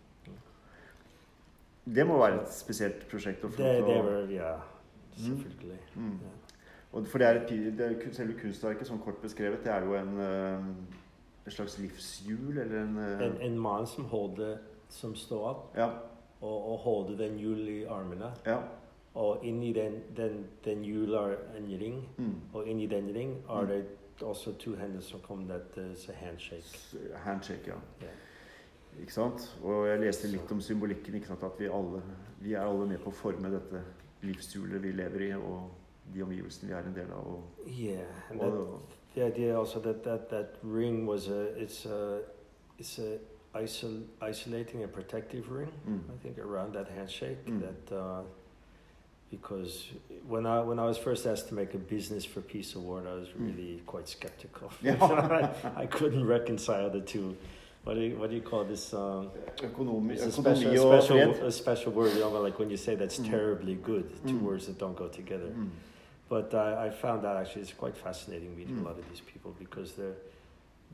[1.86, 4.54] Det må være et spesielt prosjekt å få Det, det var, ja,
[5.14, 5.76] selvfølgelig.
[5.94, 6.16] Mm.
[6.24, 6.32] Ja.
[6.92, 9.94] Og for det er et, det er, selve kunstverket, som kort beskrevet, det er jo
[9.94, 14.56] en, en slags livshjul, eller en eh, En, en mann som holder,
[14.88, 15.86] som står opp Ja.
[16.40, 18.32] og, og holder den hjulet i armene.
[18.46, 18.58] ja.
[19.16, 22.34] Og inni den, den, den hjulet er en ring, Mm.
[22.54, 23.84] og inni den ring er det
[24.22, 26.64] også to hender som that is a handshake.
[27.14, 27.74] Handshake, ja.
[28.02, 28.06] Ja.
[29.00, 29.56] Ikke sant?
[29.64, 31.14] Og jeg leste litt om symbolikken.
[31.14, 31.42] ikke sant?
[31.42, 32.02] At vi alle
[32.40, 33.80] vi er alle med på å forme dette
[34.22, 35.70] livshjulet vi lever i, og
[36.14, 37.26] de omgivelsene vi er en del av.
[37.26, 38.80] Og, Yeah, and that, og,
[39.14, 42.20] the idea also that that that ring was a it's a
[42.78, 43.18] it's a
[43.62, 45.72] isol, isolating and protective ring.
[45.86, 46.00] mm.
[46.14, 47.60] I think around that handshake Mm.
[47.60, 48.24] that uh,
[49.30, 49.88] because
[50.28, 53.14] when I when I was first asked to make a business for peace award, I
[53.14, 53.46] was Mm.
[53.56, 54.70] really quite skeptical.
[54.82, 54.96] Yeah.
[55.76, 57.36] I, I couldn't reconcile the two.
[57.84, 58.92] What do you, what do you call this?
[58.94, 59.30] Um,
[60.10, 62.12] it's a special, og special, a special word.
[62.14, 63.30] You know, like when you say that's Mm.
[63.30, 64.42] terribly good, two Mm.
[64.42, 65.50] words that don't go together.
[65.54, 65.70] Mm.
[66.28, 68.84] But I, I found that actually it's quite fascinating meeting Mm.
[68.86, 70.16] a lot of these people because they're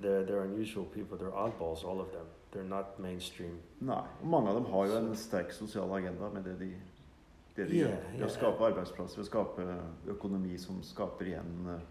[0.03, 1.17] they're they're unusual people.
[1.19, 2.27] They're oddballs, all of them.
[2.51, 3.59] They're not mainstream.
[3.81, 3.95] Nei.
[4.23, 6.71] Og mange av dem har jo en sterk sosial agenda med det de,
[7.57, 7.97] det de gjør.
[8.13, 8.27] Ved ja.
[8.27, 9.67] å skape arbeidsplasser, ved å skape
[10.15, 11.83] økonomi som skaper igjen eh,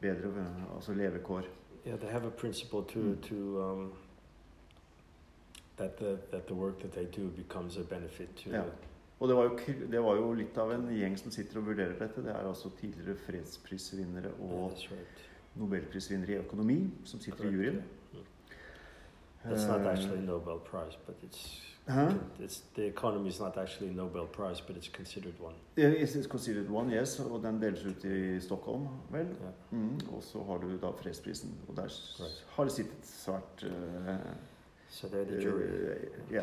[0.00, 1.48] bedre eh, altså levekår.
[1.86, 3.16] Yeah, they have a principle to Mm.
[3.22, 3.92] to um,
[5.76, 8.50] that the that the work that they do becomes a benefit to.
[8.50, 8.62] Ja.
[9.20, 9.58] Og det var, jo,
[9.90, 12.22] det var jo litt av en gjeng som sitter og vurderer dette.
[12.22, 15.22] Det er altså tidligere fredsprisvinnere og yeah, right.
[15.54, 17.82] nobelprisvinnere i økonomi som sitter i juryen.
[18.14, 18.24] yeah.
[19.44, 22.08] That's not Eh, actually Nobel Prize, but it's Hæ?
[22.40, 25.54] it's the economy is not actually Nobel Prize, but it's considered one.
[25.76, 29.26] Yeah, It's considered one, yes, og den deles ut i Stockholm, vel.
[29.26, 29.52] Yeah.
[29.70, 32.44] Mm, og så har du da fredsprisen, og der Right.
[32.48, 34.16] har det sittet svært eh,
[34.90, 35.62] So the jury.
[35.62, 36.42] Uh, ja,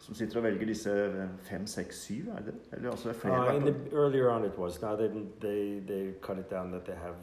[0.00, 2.54] Som sitter og velger disse fem, seks, syv, er det?
[2.72, 4.82] Eller altså det er flere Uh, the, earlier on, it was.
[4.82, 5.08] Now they
[5.40, 7.16] they they cut it down that they have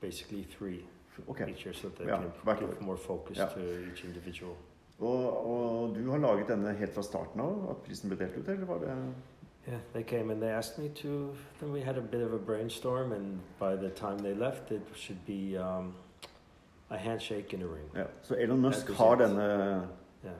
[0.00, 0.80] basically three
[1.28, 1.48] okay.
[1.50, 3.48] Each year, so they yeah, can give more focus yeah.
[3.48, 3.60] to
[3.92, 4.56] each individual.
[4.98, 8.48] Og, og du har laget denne helt fra starten av, at prisen ble delt ut,
[8.48, 8.94] eller var det
[9.68, 11.34] Yeah, they came and they asked me to.
[11.60, 14.80] Then we had a bit of a brainstorm, and by the time they left, it
[14.94, 15.92] should be um,
[16.90, 17.90] a handshake in a ring.
[17.96, 18.06] Yeah.
[18.22, 19.42] Så Elon Musk har denne
[20.24, 20.30] Ja.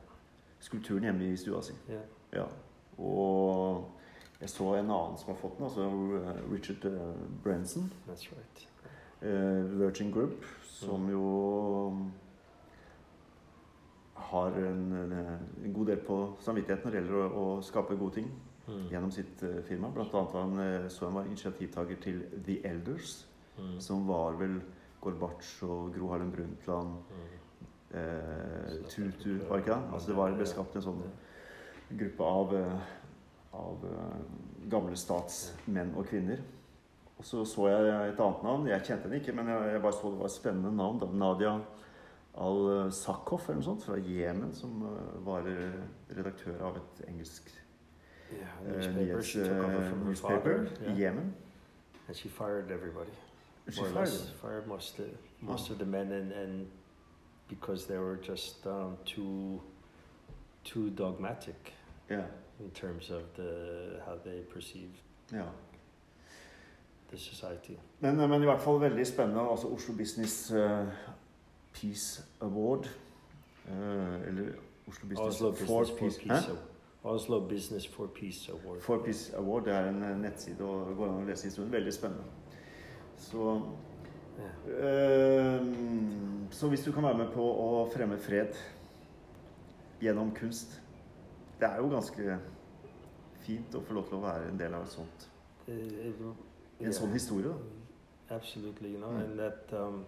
[0.61, 1.73] skulpturen hjemme i stua si.
[1.91, 2.03] Yeah.
[2.33, 2.45] Ja.
[3.03, 3.85] Og
[4.41, 7.93] jeg så en annen som har fått den, altså eh, Richard uh, Branson.
[8.09, 8.69] That's right.
[9.23, 11.11] Uh, Virgin Group, som Mm.
[11.11, 11.97] jo
[14.17, 14.93] har en,
[15.65, 18.31] en god del på samvittigheten når det gjelder å, å skape gode ting
[18.67, 18.89] Mm.
[18.91, 19.89] gjennom sitt eh, firma.
[19.95, 23.27] Blant annet han, eh, så han var initiativtaker til The Elders,
[23.59, 23.77] Mm.
[23.81, 24.57] som var vel
[25.01, 27.29] Gorbatsj og Gro Harlem Brundtland Mm.
[27.95, 29.93] eh, Tutu, var ikke det?
[29.95, 31.03] Altså det var, ble skapt en sånn
[31.97, 32.81] gruppe av, eh,
[33.55, 33.87] av
[34.69, 36.43] gamle statsmenn og kvinner.
[37.19, 38.67] Og så så jeg et annet navn.
[38.69, 40.99] Jeg kjente henne ikke, men jeg, jeg bare så det var et spennende navn.
[40.99, 41.07] Da.
[41.07, 41.61] Nadia
[42.37, 45.73] Al-Sakhoff eller noe sånt, fra Jemen, som eh, var eh,
[46.17, 47.53] redaktør av et engelsk
[48.33, 49.23] Yeah, eh, newspaper.
[49.23, 51.01] She took over nyhets- newspaper i.
[51.03, 51.35] Jemen.
[52.09, 53.11] And she fired everybody.
[53.71, 54.29] She more or fired.
[54.41, 55.07] Fired most of,
[55.41, 55.73] most Oh.
[55.73, 56.67] of the men, and, and
[57.49, 59.61] because they were just um, too
[60.65, 61.73] too dogmatic
[62.11, 62.23] Ja.
[62.61, 64.99] in terms of the how they perceived
[65.33, 65.45] ja.
[67.11, 67.77] the society.
[68.01, 69.41] Men, men i hvert fall veldig spennende.
[69.51, 70.87] Altså Oslo Business eh,
[71.81, 72.85] Peace Award.
[73.69, 74.53] eh, eller
[74.89, 76.19] Oslo Business Oslo for Business for Peace.
[76.19, 76.49] Peace.
[76.49, 76.63] Award.
[77.05, 78.81] Oslo Business for Peace Award.
[78.81, 81.73] For Peace Award det er en eh, nettside og går an å lese historien.
[81.73, 82.25] Veldig spennende.
[83.19, 83.63] Så,
[84.39, 84.51] ja.
[84.73, 85.67] eh,
[86.51, 88.55] så hvis du kan være med på å fremme fred
[90.03, 90.81] gjennom kunst
[91.61, 92.35] Det er jo ganske
[93.47, 95.29] fint å få lov til å være en del av et sånt,
[95.69, 97.49] en sånn historie.
[97.49, 98.35] da.
[98.37, 99.23] Absolutely, you know, Mm.
[99.23, 100.05] and that um,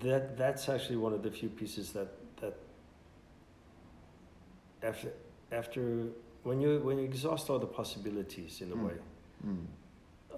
[0.00, 2.08] that that's actually one of the few pieces that
[2.40, 2.54] that
[4.82, 5.12] after
[5.52, 6.06] after
[6.42, 8.86] when you when you exhaust all the possibilities in a Mm.
[8.86, 8.96] way
[9.46, 9.66] Mm.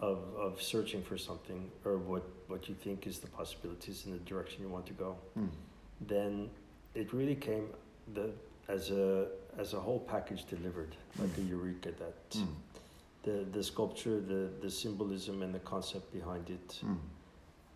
[0.00, 4.18] of of searching for something or what what you think is the possibilities in the
[4.30, 5.48] direction you want to go, Mm.
[6.00, 6.50] then
[6.94, 7.68] it really came
[8.14, 8.30] the
[8.68, 9.28] as a
[9.58, 12.54] as a whole package delivered like a eureka that Mm.
[13.22, 16.98] the the sculpture the the symbolism and the concept behind it Mm.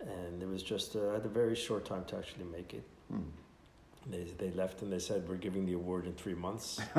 [0.00, 2.84] And it was just uh, I had a very short time to actually make it
[3.12, 3.24] Mm.
[4.08, 6.80] they, they left and they said we're giving the award in three months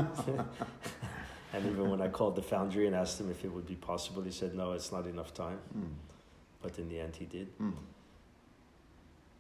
[1.54, 4.22] and even when i called the foundry and asked him if it would be possible
[4.22, 5.88] he said no it's not enough time Mm.
[6.62, 7.74] but in the end he did Mm.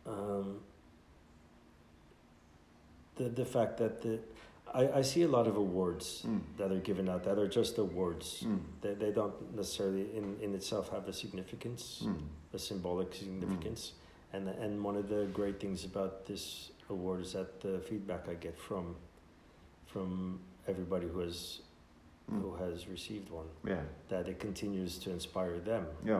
[0.08, 0.60] um,
[3.18, 4.20] the, the fact that the
[4.74, 6.40] I, I see a lot of awards Mm.
[6.58, 8.60] that are given out that are just awards Mm.
[8.82, 12.16] they, they don't necessarily in, in itself have a significance Mm.
[12.54, 13.94] a symbolic significance.
[14.34, 18.36] And and one of the great things about this award is that the feedback I
[18.36, 18.96] get from
[19.86, 21.62] from everybody who has
[22.32, 22.42] Mm.
[22.42, 23.82] who has received one Ja.
[24.10, 25.86] that it continues to inspire them.
[26.06, 26.20] ja.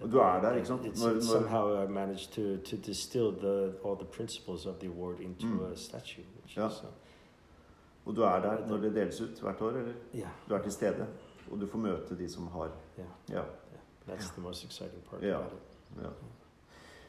[0.00, 0.84] That du er der, ikke sant?
[0.84, 5.20] It's, it's somehow I managed to to distill the all the principles of the award
[5.20, 5.72] into Mm.
[5.72, 6.22] a statue.
[6.42, 6.66] Which Ja.
[6.68, 6.86] is, uh,
[8.06, 9.94] Og du er der når det deles ut hvert år, eller?
[10.14, 11.06] yeah, Du er til stede,
[11.50, 13.42] og du får møte de som har yeah, Ja.
[14.08, 15.36] that's the most exciting part Yeah.
[15.40, 16.02] about it.
[16.02, 16.08] ja.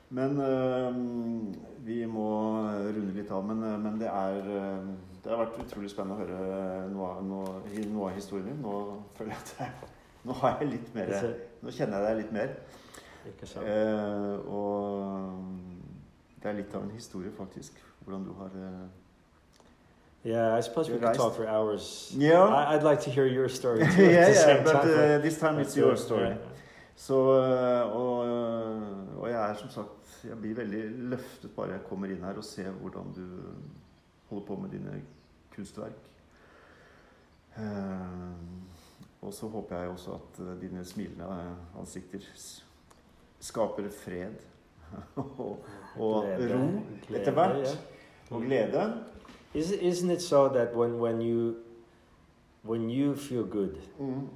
[0.10, 2.28] Men øhm, vi må
[2.64, 3.44] runde litt av.
[3.46, 4.88] Men, øh, men det er øh,
[5.24, 8.62] Det har vært utrolig spennende å høre noe noe, noe av historien din.
[8.64, 9.90] Nå føler jeg at jeg,
[10.24, 11.12] Nå har jeg litt mer
[11.62, 12.56] Nå kjenner jeg deg litt mer.
[13.28, 13.68] ikke sant?
[13.68, 15.44] Eh, og
[16.42, 17.84] det er litt av en historie, faktisk.
[18.06, 18.88] Hvordan du har eh,
[20.28, 22.14] yeah, I suppose we could talk for hours.
[22.18, 22.44] Yeah.
[22.44, 24.04] I, I'd like to hear your story too.
[24.04, 26.36] yeah, yeah, but time, uh, this time it's your uh, story.
[26.96, 29.90] Så, øh, og, øh, og jeg er som sagt
[30.24, 33.26] Jeg blir veldig løftet bare jeg kommer inn her og ser hvordan du
[34.30, 35.02] holder på med dine
[35.56, 36.10] kunstverk.
[37.58, 37.64] Eh,
[39.22, 42.26] og så håper jeg også at dine smilende ansikter
[43.40, 44.34] skaper fred
[45.16, 45.64] og,
[45.96, 46.66] og ro
[47.14, 47.78] etter hvert.
[48.30, 48.94] Og glede.
[49.58, 51.58] Is, isn't it so that when, when you
[52.64, 54.28] when you feel good Mm.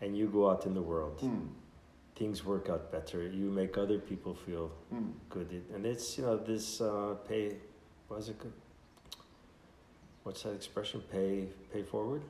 [0.00, 1.48] and you go out in the world, Mm.
[2.14, 3.22] things work out better.
[3.22, 5.12] You make other people feel Mm.
[5.30, 7.56] good, it, and it's you know this uh, pay.
[8.08, 8.38] What's it?
[8.38, 8.52] good?
[10.24, 11.00] What's that expression?
[11.12, 12.22] Pay pay forward.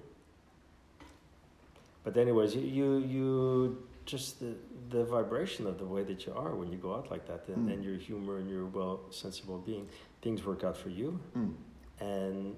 [2.04, 4.52] But anyways, you you, you just the
[4.90, 7.68] the vibration of the way that you are when you go out like that, and,
[7.68, 7.72] Mm.
[7.72, 9.88] and your humor and your well sensible being,
[10.22, 11.54] things work out for you, Mm.
[12.00, 12.54] And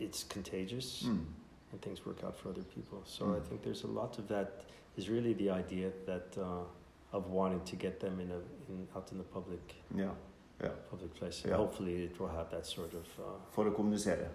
[0.00, 1.02] it's contagious.
[1.06, 1.24] Mm.
[1.72, 2.98] and things work out for other people.
[3.04, 3.36] So Mm.
[3.36, 4.62] I think there's a lot of that
[4.96, 6.62] is really the idea that uh,
[7.12, 10.10] of wanting to get them in a in, out in the public Ja.
[10.90, 11.44] public place.
[11.44, 11.56] Yeah.
[11.56, 14.28] hopefully it will have that sort of uh, For å kommunisere.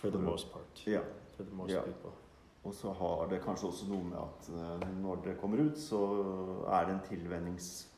[0.00, 0.24] for the Mm.
[0.24, 0.82] most part.
[0.86, 1.04] Yeah.
[1.36, 1.84] For the most Yeah.
[1.84, 2.12] people.
[2.64, 5.98] Og så har det kanskje også noe med at eh, når det kommer ut, så
[6.68, 7.88] er det en tilvennings,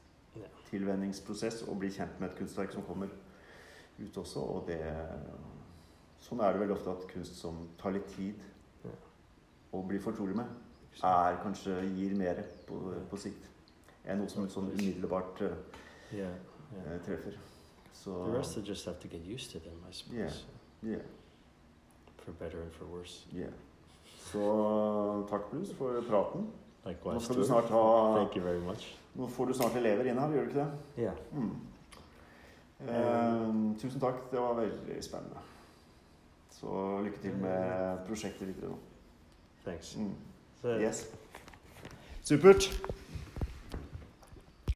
[0.70, 3.08] tilvenningsprosess å bli kjent med et kunstverk som kommer
[4.00, 4.40] ut også.
[4.40, 4.80] Og det
[6.20, 8.34] Sånn er det veldig ofte at kunst som tar litt tid
[9.72, 10.48] å bli fortrolig med,
[11.04, 12.74] er kanskje gir mer på,
[13.10, 13.46] på sikt
[14.08, 15.42] enn noe som sånn umiddelbart
[16.10, 16.34] Yeah.
[16.72, 16.94] yeah.
[16.94, 17.36] eh, treffer.
[17.92, 20.42] Så The rest will just have to get used to them, I suppose,
[20.82, 20.96] Yeah.
[20.96, 21.04] yeah,
[22.24, 23.26] for better and for worse.
[23.32, 23.52] yeah.
[24.32, 26.48] Så takk, Bruce, for praten.
[26.84, 27.82] Nå skal du snart ha
[28.16, 28.96] Thank you very much.
[29.14, 31.02] Nå får du snart elever inn her, gjør du ikke det?
[31.04, 31.16] Yeah.
[31.32, 31.54] Mm.
[32.80, 35.40] Eh, tusen takk, det var veldig spennende.
[36.50, 38.78] Så lykke til med prosjektet videre nå.
[39.64, 39.96] Thanks.
[39.96, 40.14] Mm.
[40.64, 41.06] Yes.
[42.22, 42.70] Supert.